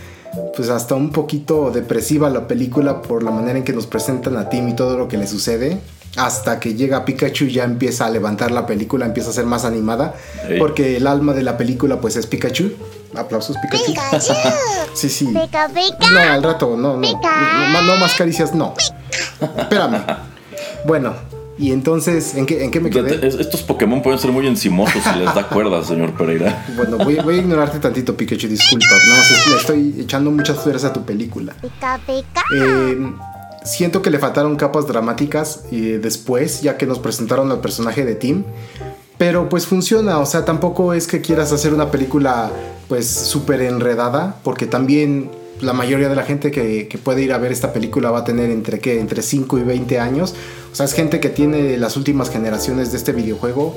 pues 0.56 0.70
hasta 0.70 0.94
un 0.94 1.10
poquito 1.10 1.70
depresiva 1.70 2.30
la 2.30 2.46
película 2.46 3.02
por 3.02 3.22
la 3.22 3.30
manera 3.30 3.58
en 3.58 3.64
que 3.64 3.72
nos 3.72 3.86
presentan 3.86 4.36
a 4.36 4.48
Tim 4.48 4.68
y 4.68 4.74
todo 4.74 4.96
lo 4.96 5.08
que 5.08 5.18
le 5.18 5.26
sucede. 5.26 5.78
Hasta 6.16 6.58
que 6.58 6.74
llega 6.74 7.04
Pikachu 7.04 7.44
y 7.44 7.52
ya 7.52 7.64
empieza 7.64 8.06
a 8.06 8.10
levantar 8.10 8.50
la 8.50 8.66
película, 8.66 9.04
empieza 9.04 9.28
a 9.28 9.32
ser 9.34 9.44
más 9.44 9.66
animada. 9.66 10.14
Porque 10.58 10.96
el 10.96 11.06
alma 11.06 11.34
de 11.34 11.42
la 11.42 11.58
película 11.58 12.00
pues 12.00 12.16
es 12.16 12.26
Pikachu. 12.26 12.72
Aplausos 13.14 13.56
Pikachu. 13.58 13.84
Pikachu. 13.86 14.32
Sí, 14.94 15.10
sí. 15.10 15.26
Pika 15.26 15.68
pika. 15.68 16.10
No, 16.10 16.18
al 16.18 16.42
rato, 16.42 16.76
no, 16.76 16.96
no. 16.96 17.02
Pica. 17.02 17.70
No, 17.72 17.82
no 17.82 17.96
más 17.96 18.14
caricias, 18.14 18.54
no. 18.54 18.74
Espérame. 19.58 20.02
Bueno, 20.84 21.14
y 21.59 21.73
entonces, 21.73 22.35
¿en 22.35 22.47
qué, 22.47 22.64
en 22.64 22.71
qué 22.71 22.81
me 22.81 22.90
quedé? 22.90 23.27
Es- 23.27 23.35
Estos 23.35 23.62
Pokémon 23.62 24.01
pueden 24.03 24.18
ser 24.18 24.31
muy 24.33 24.47
encimosos 24.47 25.03
si 25.03 25.18
les 25.18 25.35
da 25.35 25.49
cuerdas, 25.49 25.87
señor 25.88 26.12
Pereira. 26.12 26.64
Bueno, 26.77 26.99
voy, 26.99 27.16
voy 27.16 27.35
a 27.37 27.38
ignorarte 27.38 27.79
tantito, 27.81 28.16
Pikachu, 28.16 28.47
disculpa. 28.49 28.87
Es- 28.97 29.49
le 29.51 29.57
estoy 29.57 29.94
echando 30.01 30.31
muchas 30.31 30.62
flores 30.62 30.85
a 30.85 30.92
tu 30.92 31.03
película. 31.05 31.55
Eh, 32.55 33.12
siento 33.64 34.03
que 34.03 34.11
le 34.11 34.18
faltaron 34.18 34.57
capas 34.57 34.87
dramáticas 34.87 35.64
eh, 35.73 35.99
después, 36.03 36.62
ya 36.62 36.77
que 36.77 36.87
nos 36.87 36.99
presentaron 36.99 37.51
al 37.51 37.61
personaje 37.61 38.05
de 38.05 38.14
Tim. 38.14 38.44
Pero 39.18 39.49
pues 39.49 39.66
funciona, 39.66 40.18
o 40.21 40.27
sea, 40.27 40.44
tampoco 40.44 40.94
es 40.94 41.07
que 41.09 41.21
quieras 41.21 41.53
hacer 41.53 41.75
una 41.75 41.90
película 41.90 42.51
pues 42.88 43.09
súper 43.09 43.61
enredada, 43.62 44.37
porque 44.44 44.66
también 44.66 45.31
la 45.61 45.73
mayoría 45.73 46.09
de 46.09 46.16
la 46.16 46.23
gente 46.23 46.51
que, 46.51 46.88
puede 47.03 47.23
ir 47.23 47.33
a 47.33 47.38
ver 47.38 47.53
esta 47.53 47.73
película 47.73 48.11
va 48.11 48.21
a 48.21 48.25
tener 48.25 48.51
entre 48.51 48.81
qué, 48.81 49.01
entre 49.01 49.23
5 49.23 49.59
y 49.59 49.62
20 49.62 49.99
años. 49.99 50.35
O 50.73 50.75
sea, 50.75 50.87
es 50.87 50.92
gente 50.92 51.21
que 51.21 51.29
tiene 51.29 51.77
las 51.77 51.97
últimas 51.97 52.31
generaciones 52.31 52.92
de 52.92 52.99
este 52.99 53.12
videojuego 53.12 53.75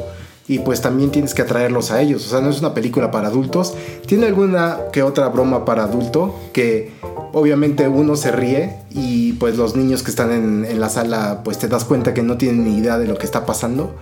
y 0.48 0.60
pues 0.60 0.82
también 0.82 1.12
tienes 1.12 1.34
que 1.34 1.44
atraerlos 1.44 1.92
a 1.92 2.02
ellos. 2.02 2.26
O 2.28 2.30
sea, 2.30 2.42
no 2.42 2.50
es 2.50 2.60
una 2.60 2.74
película 2.74 3.12
para 3.12 3.28
adultos. 3.28 3.74
Tiene 4.06 4.28
alguna 4.28 4.80
que 4.92 5.04
otra 5.04 5.30
broma 5.30 5.66
para 5.66 5.84
adulto 5.84 6.36
que 6.54 6.92
obviamente 7.34 7.88
uno 7.88 8.16
se 8.16 8.32
ríe 8.32 8.76
y 8.92 9.34
pues 9.34 9.58
los 9.58 9.76
niños 9.76 10.04
que 10.04 10.10
están 10.12 10.32
en, 10.32 10.66
en 10.66 10.80
la 10.80 10.90
sala 10.90 11.42
pues 11.44 11.58
te 11.58 11.68
das 11.68 11.86
cuenta 11.86 12.14
que 12.14 12.22
no 12.24 12.38
tienen 12.38 12.64
ni 12.66 12.78
idea 12.78 12.98
de 12.98 13.08
lo 13.08 13.18
que 13.18 13.26
está 13.26 13.46
pasando. 13.46 13.96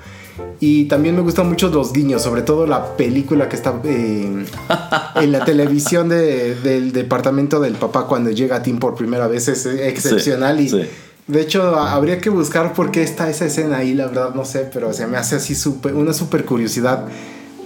Y 0.62 0.86
también 0.86 1.16
me 1.16 1.22
gustan 1.22 1.48
mucho 1.50 1.70
los 1.70 1.92
guiños, 1.94 2.22
sobre 2.22 2.42
todo 2.44 2.66
la 2.66 2.96
película 2.98 3.50
que 3.50 3.56
está 3.58 3.74
eh, 3.84 4.46
en 5.16 5.32
la 5.32 5.44
televisión 5.46 6.08
de- 6.10 6.56
del 6.56 6.92
departamento 6.94 7.60
del 7.60 7.74
papá 7.74 8.08
cuando 8.08 8.30
llega 8.32 8.62
Tim 8.62 8.80
por 8.80 8.96
primera 8.96 9.28
vez. 9.28 9.48
Es 9.50 9.66
excepcional 9.66 10.58
Sí, 10.58 10.64
y 10.66 10.70
sí. 10.70 10.82
de 11.28 11.42
hecho 11.42 11.76
a- 11.76 11.94
habría 11.94 12.20
que 12.20 12.30
buscar 12.30 12.74
por 12.74 12.92
qué 12.92 13.04
está 13.04 13.30
esa 13.30 13.46
escena 13.46 13.78
ahí, 13.78 13.94
la 13.94 14.08
verdad 14.08 14.34
no 14.34 14.46
sé, 14.46 14.70
pero 14.74 14.94
se 14.94 15.08
me 15.08 15.18
hace 15.18 15.36
así 15.36 15.56
súper- 15.56 15.94
una 15.94 16.14
super 16.14 16.46
curiosidad 16.46 17.06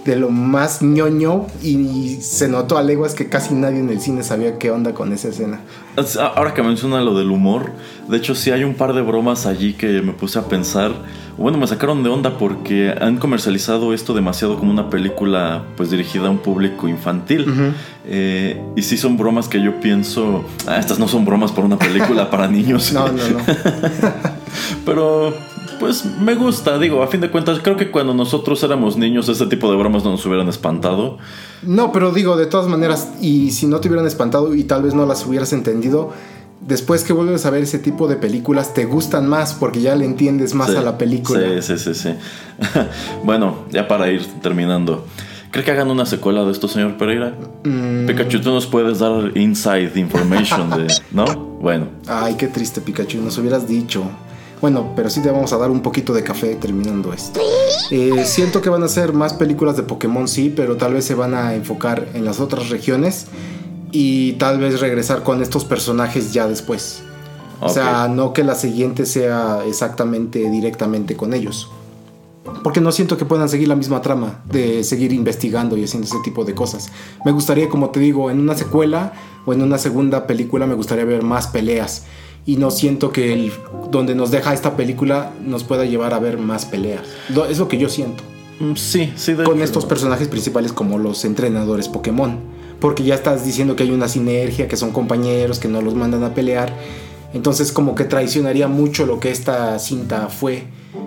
de 0.04 0.16
lo 0.16 0.30
más 0.30 0.82
ñoño 0.82 1.46
y, 1.62 2.18
se 2.20 2.48
notó 2.48 2.76
a 2.78 2.82
leguas 2.82 3.14
que 3.14 3.28
casi 3.28 3.54
nadie 3.54 3.80
en 3.80 3.88
el 3.88 4.00
cine 4.00 4.22
sabía 4.22 4.58
qué 4.58 4.70
onda 4.70 4.92
con 4.92 5.12
esa 5.12 5.28
escena. 5.28 5.60
Es- 5.96 6.16
Ahora 6.16 6.52
que 6.54 6.62
menciona 6.62 7.00
lo 7.00 7.16
del 7.16 7.30
humor, 7.30 7.70
de 8.08 8.16
hecho 8.18 8.34
sí 8.34 8.50
hay 8.50 8.64
un 8.64 8.74
par 8.74 8.92
de 8.92 9.00
bromas 9.02 9.46
allí 9.46 9.72
que 9.74 10.02
me 10.02 10.12
puse 10.12 10.38
a 10.38 10.42
pensar. 10.42 10.92
Bueno, 11.38 11.58
me 11.58 11.66
sacaron 11.66 12.02
de 12.04 12.10
onda 12.10 12.38
porque 12.38 12.94
han 13.00 13.16
comercializado 13.16 13.92
esto 13.94 14.14
demasiado 14.14 14.56
como 14.58 14.70
una 14.70 14.88
película 14.90 15.64
pues 15.76 15.90
dirigida 15.90 16.26
a 16.28 16.30
un 16.30 16.38
público 16.38 16.86
infantil. 16.86 17.46
Eh, 18.06 18.62
y 18.76 18.82
sí 18.82 18.96
son 18.96 19.16
bromas 19.16 19.48
que 19.48 19.60
yo 19.62 19.80
pienso, 19.80 20.44
ah, 20.66 20.78
estas 20.78 20.98
no 20.98 21.08
son 21.08 21.24
bromas 21.24 21.50
para 21.50 21.66
una 21.66 21.78
película 21.78 22.30
para 22.30 22.46
niños. 22.58 22.92
No, 22.92 23.08
no, 23.08 23.28
no. 23.30 23.38
Pero 24.84 25.34
pues 25.78 26.04
me 26.04 26.34
gusta, 26.34 26.78
digo, 26.78 27.02
a 27.02 27.06
fin 27.06 27.20
de 27.20 27.30
cuentas 27.30 27.60
creo 27.62 27.76
que 27.76 27.90
cuando 27.90 28.14
nosotros 28.14 28.62
éramos 28.62 28.96
niños 28.96 29.28
este 29.28 29.46
tipo 29.46 29.70
de 29.70 29.76
bromas 29.76 30.04
no 30.04 30.12
nos 30.12 30.24
hubieran 30.26 30.48
espantado. 30.48 31.18
No, 31.62 31.92
pero 31.92 32.12
digo, 32.12 32.36
de 32.36 32.46
todas 32.46 32.68
maneras, 32.68 33.12
y 33.20 33.50
si 33.52 33.66
no 33.66 33.80
te 33.80 33.88
hubieran 33.88 34.06
espantado 34.06 34.54
y 34.54 34.64
tal 34.64 34.82
vez 34.82 34.94
no 34.94 35.06
las 35.06 35.26
hubieras 35.26 35.52
entendido, 35.52 36.12
después 36.60 37.04
que 37.04 37.12
vuelves 37.12 37.46
a 37.46 37.50
ver 37.50 37.62
ese 37.62 37.78
tipo 37.78 38.08
de 38.08 38.16
películas, 38.16 38.74
te 38.74 38.84
gustan 38.84 39.28
más 39.28 39.54
porque 39.54 39.80
ya 39.80 39.94
le 39.96 40.04
entiendes 40.04 40.54
más 40.54 40.70
Sí, 40.70 40.76
a 40.76 40.82
la 40.82 40.98
película. 40.98 41.40
Sí, 41.60 41.76
sí, 41.76 41.78
sí, 41.78 41.94
sí. 41.94 42.14
bueno, 43.24 43.64
ya 43.70 43.88
para 43.88 44.10
ir 44.10 44.24
terminando. 44.42 45.06
¿Cree 45.50 45.64
que 45.64 45.70
hagan 45.70 45.88
una 45.88 46.04
secuela 46.04 46.44
de 46.44 46.50
esto, 46.50 46.66
señor 46.66 46.96
Pereira? 46.96 47.32
Mm. 47.62 48.06
Pikachu, 48.06 48.40
tú 48.40 48.50
nos 48.50 48.66
puedes 48.66 48.98
dar 48.98 49.36
inside 49.36 49.92
information 49.94 50.70
de... 50.70 50.92
¿No? 51.12 51.24
Bueno. 51.64 51.86
Ay, 52.06 52.34
qué 52.34 52.48
triste, 52.48 52.82
Pikachu, 52.82 53.22
nos 53.22 53.38
hubieras 53.38 53.66
dicho. 53.66 54.04
Bueno, 54.60 54.92
pero 54.96 55.10
sí 55.10 55.20
te 55.20 55.30
vamos 55.30 55.52
a 55.52 55.58
dar 55.58 55.70
un 55.70 55.80
poquito 55.80 56.12
de 56.12 56.22
café 56.22 56.54
terminando 56.56 57.12
esto. 57.12 57.40
Eh, 57.90 58.24
siento 58.24 58.62
que 58.62 58.70
van 58.70 58.82
a 58.82 58.88
ser 58.88 59.12
más 59.12 59.34
películas 59.34 59.76
de 59.76 59.82
Pokémon, 59.82 60.26
sí, 60.26 60.52
pero 60.54 60.76
tal 60.76 60.94
vez 60.94 61.04
se 61.04 61.14
van 61.14 61.34
a 61.34 61.54
enfocar 61.54 62.08
en 62.14 62.24
las 62.24 62.40
otras 62.40 62.70
regiones. 62.70 63.26
y 63.96 64.32
tal 64.32 64.58
vez 64.58 64.80
regresar 64.80 65.22
con 65.22 65.40
estos 65.40 65.64
personajes 65.64 66.32
ya 66.32 66.48
después. 66.48 67.04
O 67.60 67.68
sea, 67.68 68.08
no 68.08 68.32
que 68.32 68.42
la 68.42 68.56
siguiente 68.56 69.06
sea 69.06 69.60
exactamente 69.66 70.50
directamente 70.50 71.16
con 71.16 71.32
ellos. 71.32 71.70
Porque 72.62 72.80
no 72.80 72.90
siento 72.92 73.16
que 73.16 73.24
puedan 73.24 73.48
seguir 73.48 73.68
la 73.68 73.76
misma 73.76 74.02
trama 74.02 74.42
de 74.50 74.82
seguir 74.84 75.12
investigando 75.12 75.76
y 75.76 75.84
haciendo 75.84 76.08
ese 76.08 76.18
tipo 76.24 76.44
de 76.44 76.54
cosas. 76.54 76.90
Me 77.24 77.30
gustaría, 77.30 77.68
como 77.68 77.90
te 77.90 78.00
digo, 78.00 78.30
en 78.30 78.40
una 78.40 78.56
secuela 78.56 79.12
o 79.46 79.52
en 79.52 79.62
una 79.62 79.78
segunda 79.78 80.26
película 80.26 80.66
me 80.66 80.74
gustaría 80.74 81.04
ver 81.04 81.22
más 81.22 81.46
peleas. 81.46 82.02
Y 82.46 82.56
no 82.56 82.70
siento 82.70 83.10
que 83.10 83.32
el, 83.32 83.52
donde 83.90 84.14
nos 84.14 84.30
deja 84.30 84.52
esta 84.52 84.76
película 84.76 85.32
nos 85.44 85.64
pueda 85.64 85.84
llevar 85.84 86.12
a 86.12 86.18
ver 86.18 86.38
más 86.38 86.66
peleas. 86.66 87.02
Es 87.48 87.58
lo 87.58 87.68
que 87.68 87.78
yo 87.78 87.88
siento. 87.88 88.22
Mm, 88.60 88.74
sí, 88.74 89.12
sí. 89.16 89.34
Con 89.34 89.62
estos 89.62 89.86
personajes 89.86 90.28
principales 90.28 90.72
como 90.72 90.98
los 90.98 91.24
entrenadores 91.24 91.88
Pokémon. 91.88 92.38
Porque 92.80 93.02
ya 93.02 93.14
estás 93.14 93.44
diciendo 93.46 93.76
que 93.76 93.84
hay 93.84 93.90
una 93.90 94.08
sinergia, 94.08 94.68
que 94.68 94.76
son 94.76 94.90
compañeros, 94.90 95.58
que 95.58 95.68
no 95.68 95.80
los 95.80 95.94
mandan 95.94 96.22
a 96.22 96.34
pelear. 96.34 96.72
Entonces 97.34 97.72
como 97.72 97.94
que 97.94 98.04
traicionaría 98.04 98.68
mucho 98.68 99.06
lo 99.06 99.18
que 99.18 99.30
esta 99.30 99.78
cinta 99.78 100.28
fue 100.28 100.64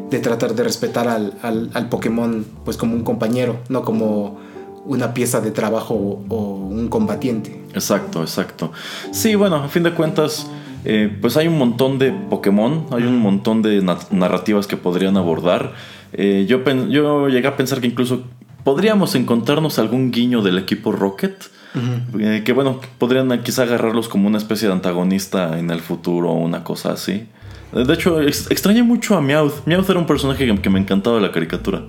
de 0.09 0.19
tratar 0.19 0.55
de 0.55 0.63
respetar 0.63 1.07
al, 1.07 1.33
al, 1.41 1.89
Pokémon 1.89 2.45
pues 2.65 2.77
como 2.77 2.95
un 2.95 3.03
compañero, 3.03 3.59
no 3.69 3.83
como 3.83 4.37
una 4.85 5.13
pieza 5.13 5.41
de 5.41 5.51
trabajo 5.51 5.93
o, 6.29 6.35
un 6.35 6.87
combatiente. 6.89 7.61
Exacto, 7.73 8.21
exacto. 8.21 8.71
Sí, 9.11 9.35
bueno, 9.35 9.57
a 9.57 9.69
fin 9.69 9.83
de 9.83 9.93
cuentas, 9.93 10.47
eh, 10.89 11.13
pues 11.19 11.35
hay 11.35 11.49
un 11.49 11.57
montón 11.57 11.99
de 11.99 12.13
Pokémon, 12.13 12.85
hay 12.91 13.03
un 13.03 13.19
montón 13.19 13.61
de 13.61 13.81
narrativas 14.11 14.67
que 14.67 14.77
podrían 14.77 15.17
abordar. 15.17 15.73
Eh, 16.13 16.45
yo, 16.47 16.63
yo 16.87 17.27
llegué 17.27 17.45
a 17.45 17.57
pensar 17.57 17.81
que 17.81 17.87
incluso 17.87 18.23
podríamos 18.63 19.13
encontrarnos 19.15 19.79
algún 19.79 20.11
guiño 20.11 20.41
del 20.41 20.57
equipo 20.57 20.93
Rocket. 20.93 21.35
Eh, 22.17 22.41
que 22.45 22.53
bueno, 22.53 22.79
podrían 22.99 23.43
quizá 23.43 23.63
agarrarlos 23.63 24.07
como 24.07 24.29
una 24.29 24.37
especie 24.37 24.69
de 24.69 24.73
antagonista 24.75 25.59
en 25.59 25.71
el 25.71 25.81
futuro 25.81 26.31
o 26.31 26.35
una 26.35 26.63
cosa 26.63 26.93
así. 26.93 27.27
De 27.73 27.93
hecho, 27.93 28.21
extrañé 28.21 28.81
mucho 28.81 29.17
a 29.17 29.21
Meowth. 29.21 29.65
Meowth 29.65 29.89
era 29.89 29.99
un 29.99 30.05
personaje 30.07 30.47
que, 30.61 30.69
me 30.69 30.79
encantaba 30.79 31.17
de 31.17 31.21
la 31.21 31.33
caricatura. 31.33 31.83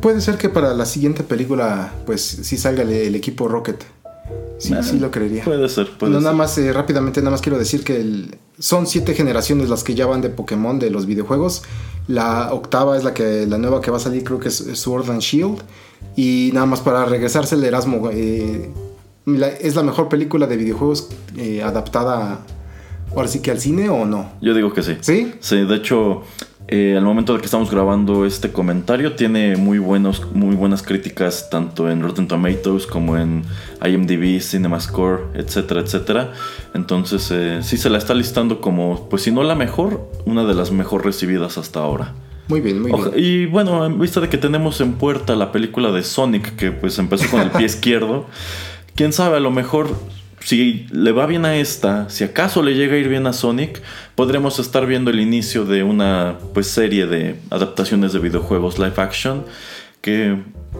Puede 0.00 0.22
ser 0.22 0.38
que 0.38 0.48
para 0.48 0.72
la 0.72 0.86
siguiente 0.86 1.22
película, 1.22 1.92
pues 2.06 2.22
sí 2.22 2.56
salga 2.56 2.82
el, 2.82 3.14
equipo 3.14 3.46
Rocket. 3.46 3.84
Sí, 4.58 4.74
sí 4.82 4.98
lo 4.98 5.10
creería. 5.10 5.44
Puede 5.44 5.68
ser, 5.68 5.90
puede 5.90 6.12
no, 6.12 6.20
Nada 6.20 6.34
más, 6.34 6.56
eh, 6.58 6.72
rápidamente, 6.72 7.20
nada 7.20 7.32
más 7.32 7.40
quiero 7.40 7.58
decir 7.58 7.82
que 7.82 8.28
son 8.58 8.86
siete 8.86 9.14
generaciones 9.14 9.68
las 9.68 9.82
que 9.82 9.94
ya 9.94 10.06
van 10.06 10.20
de 10.20 10.30
Pokémon 10.30 10.78
de 10.78 10.90
los 10.90 11.06
videojuegos. 11.06 11.62
La 12.06 12.52
octava 12.52 12.96
es 12.96 13.04
la 13.04 13.12
que 13.12 13.46
la 13.46 13.58
nueva 13.58 13.80
que 13.80 13.90
va 13.90 13.96
a 13.96 14.00
salir, 14.00 14.22
creo 14.22 14.38
que 14.38 14.48
es 14.48 14.56
Sword 14.74 15.10
and 15.10 15.20
Shield. 15.20 15.62
Y 16.16 16.50
nada 16.52 16.66
más 16.66 16.80
para 16.80 17.04
regresarse 17.04 17.56
el 17.56 17.64
Erasmo, 17.64 18.10
eh, 18.12 18.70
es 19.60 19.74
la 19.74 19.82
mejor 19.82 20.08
película 20.08 20.46
de 20.46 20.56
videojuegos 20.56 21.08
eh, 21.36 21.62
adaptada 21.62 22.44
ahora 23.14 23.28
sí 23.28 23.40
que 23.40 23.50
al 23.50 23.60
cine 23.60 23.88
o 23.88 24.04
no? 24.04 24.32
Yo 24.40 24.54
digo 24.54 24.72
que 24.72 24.82
sí. 24.82 24.96
¿Sí? 25.00 25.34
Sí, 25.40 25.64
de 25.64 25.76
hecho, 25.76 26.22
eh, 26.68 26.94
al 26.96 27.04
momento 27.04 27.34
de 27.34 27.40
que 27.40 27.46
estamos 27.46 27.70
grabando 27.70 28.24
este 28.24 28.50
comentario, 28.52 29.14
tiene 29.14 29.56
muy, 29.56 29.78
buenos, 29.78 30.26
muy 30.32 30.56
buenas 30.56 30.82
críticas 30.82 31.50
tanto 31.50 31.90
en 31.90 32.02
Rotten 32.02 32.28
Tomatoes 32.28 32.86
como 32.86 33.18
en 33.18 33.42
IMDb, 33.84 34.40
CinemaScore, 34.40 35.24
etcétera, 35.34 35.80
etcétera. 35.80 36.32
Entonces, 36.74 37.30
eh, 37.30 37.60
sí 37.62 37.76
se 37.76 37.90
la 37.90 37.98
está 37.98 38.14
listando 38.14 38.60
como, 38.60 39.08
pues 39.08 39.22
si 39.22 39.30
no 39.30 39.42
la 39.42 39.54
mejor, 39.54 40.08
una 40.24 40.44
de 40.44 40.54
las 40.54 40.70
mejor 40.70 41.04
recibidas 41.04 41.58
hasta 41.58 41.80
ahora. 41.80 42.14
Muy 42.48 42.60
bien, 42.60 42.80
muy 42.80 42.92
bien. 42.92 43.12
Y 43.16 43.46
bueno, 43.46 43.84
en 43.84 43.98
vista 43.98 44.20
de 44.20 44.28
que 44.28 44.38
tenemos 44.38 44.80
en 44.80 44.94
puerta 44.94 45.36
la 45.36 45.52
película 45.52 45.92
de 45.92 46.02
Sonic, 46.02 46.56
que 46.56 46.72
pues 46.72 46.98
empezó 46.98 47.30
con 47.30 47.40
el 47.40 47.50
pie 47.50 47.66
izquierdo, 47.66 48.26
quién 48.94 49.12
sabe, 49.12 49.36
a 49.36 49.40
lo 49.40 49.50
mejor 49.50 49.88
si 50.44 50.86
le 50.90 51.12
va 51.12 51.26
bien 51.26 51.44
a 51.44 51.56
esta, 51.56 52.08
si 52.10 52.24
acaso 52.24 52.62
le 52.62 52.74
llega 52.74 52.94
a 52.94 52.98
ir 52.98 53.08
bien 53.08 53.26
a 53.26 53.32
Sonic, 53.32 53.80
podremos 54.14 54.58
estar 54.58 54.86
viendo 54.86 55.10
el 55.10 55.20
inicio 55.20 55.64
de 55.64 55.82
una 55.82 56.38
pues, 56.54 56.66
serie 56.66 57.06
de 57.06 57.36
adaptaciones 57.50 58.12
de 58.12 58.18
videojuegos 58.18 58.78
live 58.78 58.94
action 58.96 59.44
que 60.00 60.36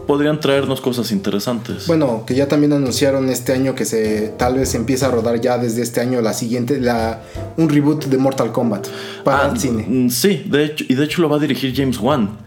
podrían 0.07 0.39
traernos 0.39 0.81
cosas 0.81 1.11
interesantes. 1.11 1.87
Bueno, 1.87 2.23
que 2.25 2.35
ya 2.35 2.47
también 2.47 2.73
anunciaron 2.73 3.29
este 3.29 3.53
año 3.53 3.75
que 3.75 3.85
se 3.85 4.33
tal 4.37 4.55
vez 4.55 4.75
empieza 4.75 5.07
a 5.07 5.11
rodar 5.11 5.39
ya 5.39 5.57
desde 5.57 5.81
este 5.81 6.01
año 6.01 6.21
la 6.21 6.33
siguiente, 6.33 6.79
la, 6.79 7.21
un 7.57 7.69
reboot 7.69 8.05
de 8.05 8.17
Mortal 8.17 8.51
Kombat 8.51 8.87
para 9.23 9.45
ah, 9.45 9.49
el 9.51 9.59
cine. 9.59 9.85
Mm, 9.87 10.09
sí, 10.09 10.43
de 10.45 10.65
hecho, 10.65 10.85
y 10.87 10.95
de 10.95 11.05
hecho 11.05 11.21
lo 11.21 11.29
va 11.29 11.37
a 11.37 11.39
dirigir 11.39 11.73
James 11.75 11.99
Wan. 11.99 12.37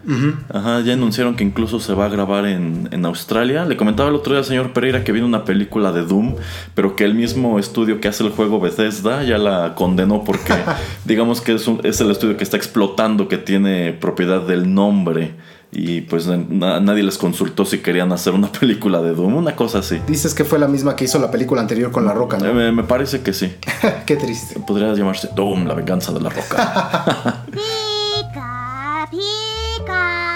Ajá, 0.52 0.80
ya 0.82 0.92
anunciaron 0.92 1.34
que 1.34 1.44
incluso 1.44 1.80
se 1.80 1.92
va 1.94 2.06
a 2.06 2.08
grabar 2.08 2.46
en, 2.46 2.88
en, 2.92 3.04
Australia. 3.06 3.64
Le 3.64 3.76
comentaba 3.76 4.08
el 4.08 4.14
otro 4.14 4.32
día 4.32 4.40
al 4.40 4.44
señor 4.44 4.72
Pereira 4.72 5.02
que 5.02 5.12
viene 5.12 5.26
una 5.26 5.44
película 5.44 5.92
de 5.92 6.04
Doom, 6.04 6.36
pero 6.74 6.94
que 6.94 7.04
el 7.04 7.14
mismo 7.14 7.58
estudio 7.58 8.00
que 8.00 8.08
hace 8.08 8.22
el 8.22 8.30
juego 8.30 8.60
Bethesda 8.60 9.24
ya 9.24 9.38
la 9.38 9.74
condenó 9.74 10.24
porque 10.24 10.54
digamos 11.04 11.40
que 11.40 11.54
es, 11.54 11.66
es 11.84 12.00
el 12.00 12.10
estudio 12.10 12.36
que 12.36 12.44
está 12.44 12.56
explotando, 12.56 13.28
que 13.28 13.38
tiene 13.38 13.92
propiedad 13.92 14.42
del 14.42 14.72
nombre 14.72 15.34
y 15.72 16.02
pues 16.02 16.26
nadie 16.26 17.02
les 17.02 17.18
consultó 17.18 17.64
si 17.64 17.78
querían 17.78 18.12
hacer 18.12 18.32
una 18.32 18.50
película 18.60 19.02
de 19.02 19.12
Doom, 19.12 19.34
una 19.34 19.56
cosa 19.56 19.80
así. 19.80 20.00
Dices 20.06 20.34
que 20.34 20.44
fue 20.44 20.58
la 20.58 20.68
misma 20.68 20.96
que 20.96 21.04
hizo 21.04 21.18
la 21.18 21.30
película 21.30 21.60
anterior 21.60 21.90
con 21.90 22.04
La 22.04 22.12
Roca, 22.12 22.38
¿no? 22.38 22.60
Eh, 22.60 22.72
me, 22.72 22.84
parece 22.84 23.20
que 23.20 23.32
sí. 23.32 23.52
Qué 24.06 24.16
triste. 24.16 24.60
Podría 24.60 24.92
llamarse 24.94 25.28
Doom, 25.34 25.66
la 25.66 25.74
venganza 25.74 26.12
de 26.12 26.20
La 26.20 26.30
Roca. 26.30 27.44
pica, 27.50 29.08
pica. 29.10 30.26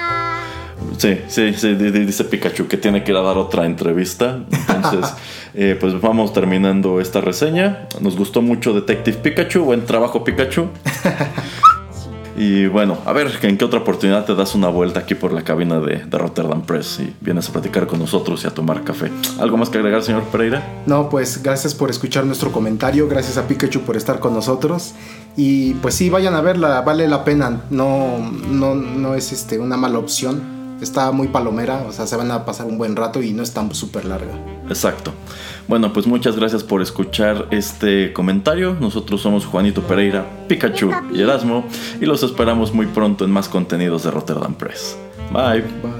Sí, 0.98 1.18
sí, 1.28 1.54
sí, 1.54 1.74
dice 1.74 2.24
Pikachu 2.24 2.68
que 2.68 2.76
tiene 2.76 3.02
que 3.02 3.12
ir 3.12 3.16
a 3.16 3.22
dar 3.22 3.38
otra 3.38 3.64
entrevista. 3.64 4.40
Entonces, 4.68 5.14
eh, 5.54 5.74
pues 5.80 5.98
vamos 5.98 6.34
terminando 6.34 7.00
esta 7.00 7.22
reseña. 7.22 7.86
Nos 8.00 8.16
gustó 8.16 8.42
mucho 8.42 8.74
Detective 8.74 9.16
Pikachu. 9.16 9.64
Buen 9.64 9.86
trabajo, 9.86 10.22
Pikachu. 10.24 10.68
Y 12.40 12.68
bueno, 12.68 12.96
a 13.04 13.12
ver, 13.12 13.30
¿en 13.42 13.58
qué 13.58 13.66
otra 13.66 13.80
oportunidad 13.80 14.24
te 14.24 14.34
das 14.34 14.54
una 14.54 14.68
vuelta 14.68 15.00
aquí 15.00 15.14
por 15.14 15.30
la 15.30 15.42
cabina 15.42 15.78
de, 15.78 16.06
Rotterdam 16.10 16.62
Press 16.62 16.98
y 17.00 17.14
vienes 17.20 17.46
a 17.50 17.52
platicar 17.52 17.86
con 17.86 17.98
nosotros 17.98 18.42
y 18.44 18.46
a 18.46 18.50
tomar 18.50 18.82
café? 18.82 19.12
¿Algo 19.38 19.58
más 19.58 19.68
que 19.68 19.76
agregar, 19.76 20.02
señor 20.02 20.22
Pereira? 20.22 20.82
No, 20.86 21.10
pues 21.10 21.42
gracias 21.42 21.74
por 21.74 21.90
escuchar 21.90 22.24
nuestro 22.24 22.50
comentario, 22.50 23.06
gracias 23.08 23.36
a 23.36 23.46
Pikachu 23.46 23.82
por 23.82 23.94
estar 23.94 24.20
con 24.20 24.32
nosotros. 24.32 24.94
Y 25.36 25.74
pues 25.74 25.94
sí, 25.96 26.08
vayan 26.08 26.32
a 26.32 26.40
verla, 26.40 26.80
vale 26.80 27.08
la 27.08 27.24
pena, 27.24 27.60
no, 27.68 28.16
no, 28.48 28.74
no 28.74 29.14
es 29.14 29.32
este, 29.32 29.58
una 29.58 29.76
mala 29.76 29.98
opción 29.98 30.59
está 30.80 31.12
muy 31.12 31.28
palomera, 31.28 31.84
o 31.86 31.92
sea, 31.92 32.06
se 32.06 32.16
van 32.16 32.30
a 32.30 32.44
pasar 32.44 32.66
un 32.66 32.78
buen 32.78 32.96
rato 32.96 33.22
y 33.22 33.32
no 33.32 33.42
es 33.42 33.52
tan 33.52 33.74
súper 33.74 34.04
larga. 34.04 34.32
Exacto. 34.68 35.12
Bueno, 35.68 35.92
pues 35.92 36.06
muchas 36.06 36.36
gracias 36.36 36.64
por 36.64 36.82
escuchar 36.82 37.46
este 37.50 38.12
comentario. 38.12 38.76
Nosotros 38.80 39.20
somos 39.20 39.46
Juanito 39.46 39.82
Pereira, 39.82 40.26
Pikachu 40.48 40.90
y 41.12 41.22
Erasmo 41.22 41.64
y 42.00 42.06
los 42.06 42.22
esperamos 42.22 42.72
muy 42.72 42.86
pronto 42.86 43.24
en 43.24 43.30
más 43.30 43.48
contenidos 43.48 44.02
de 44.04 44.10
Rotterdam 44.10 44.54
Press. 44.54 44.96
Bye. 45.32 45.60
Bye. 45.60 45.99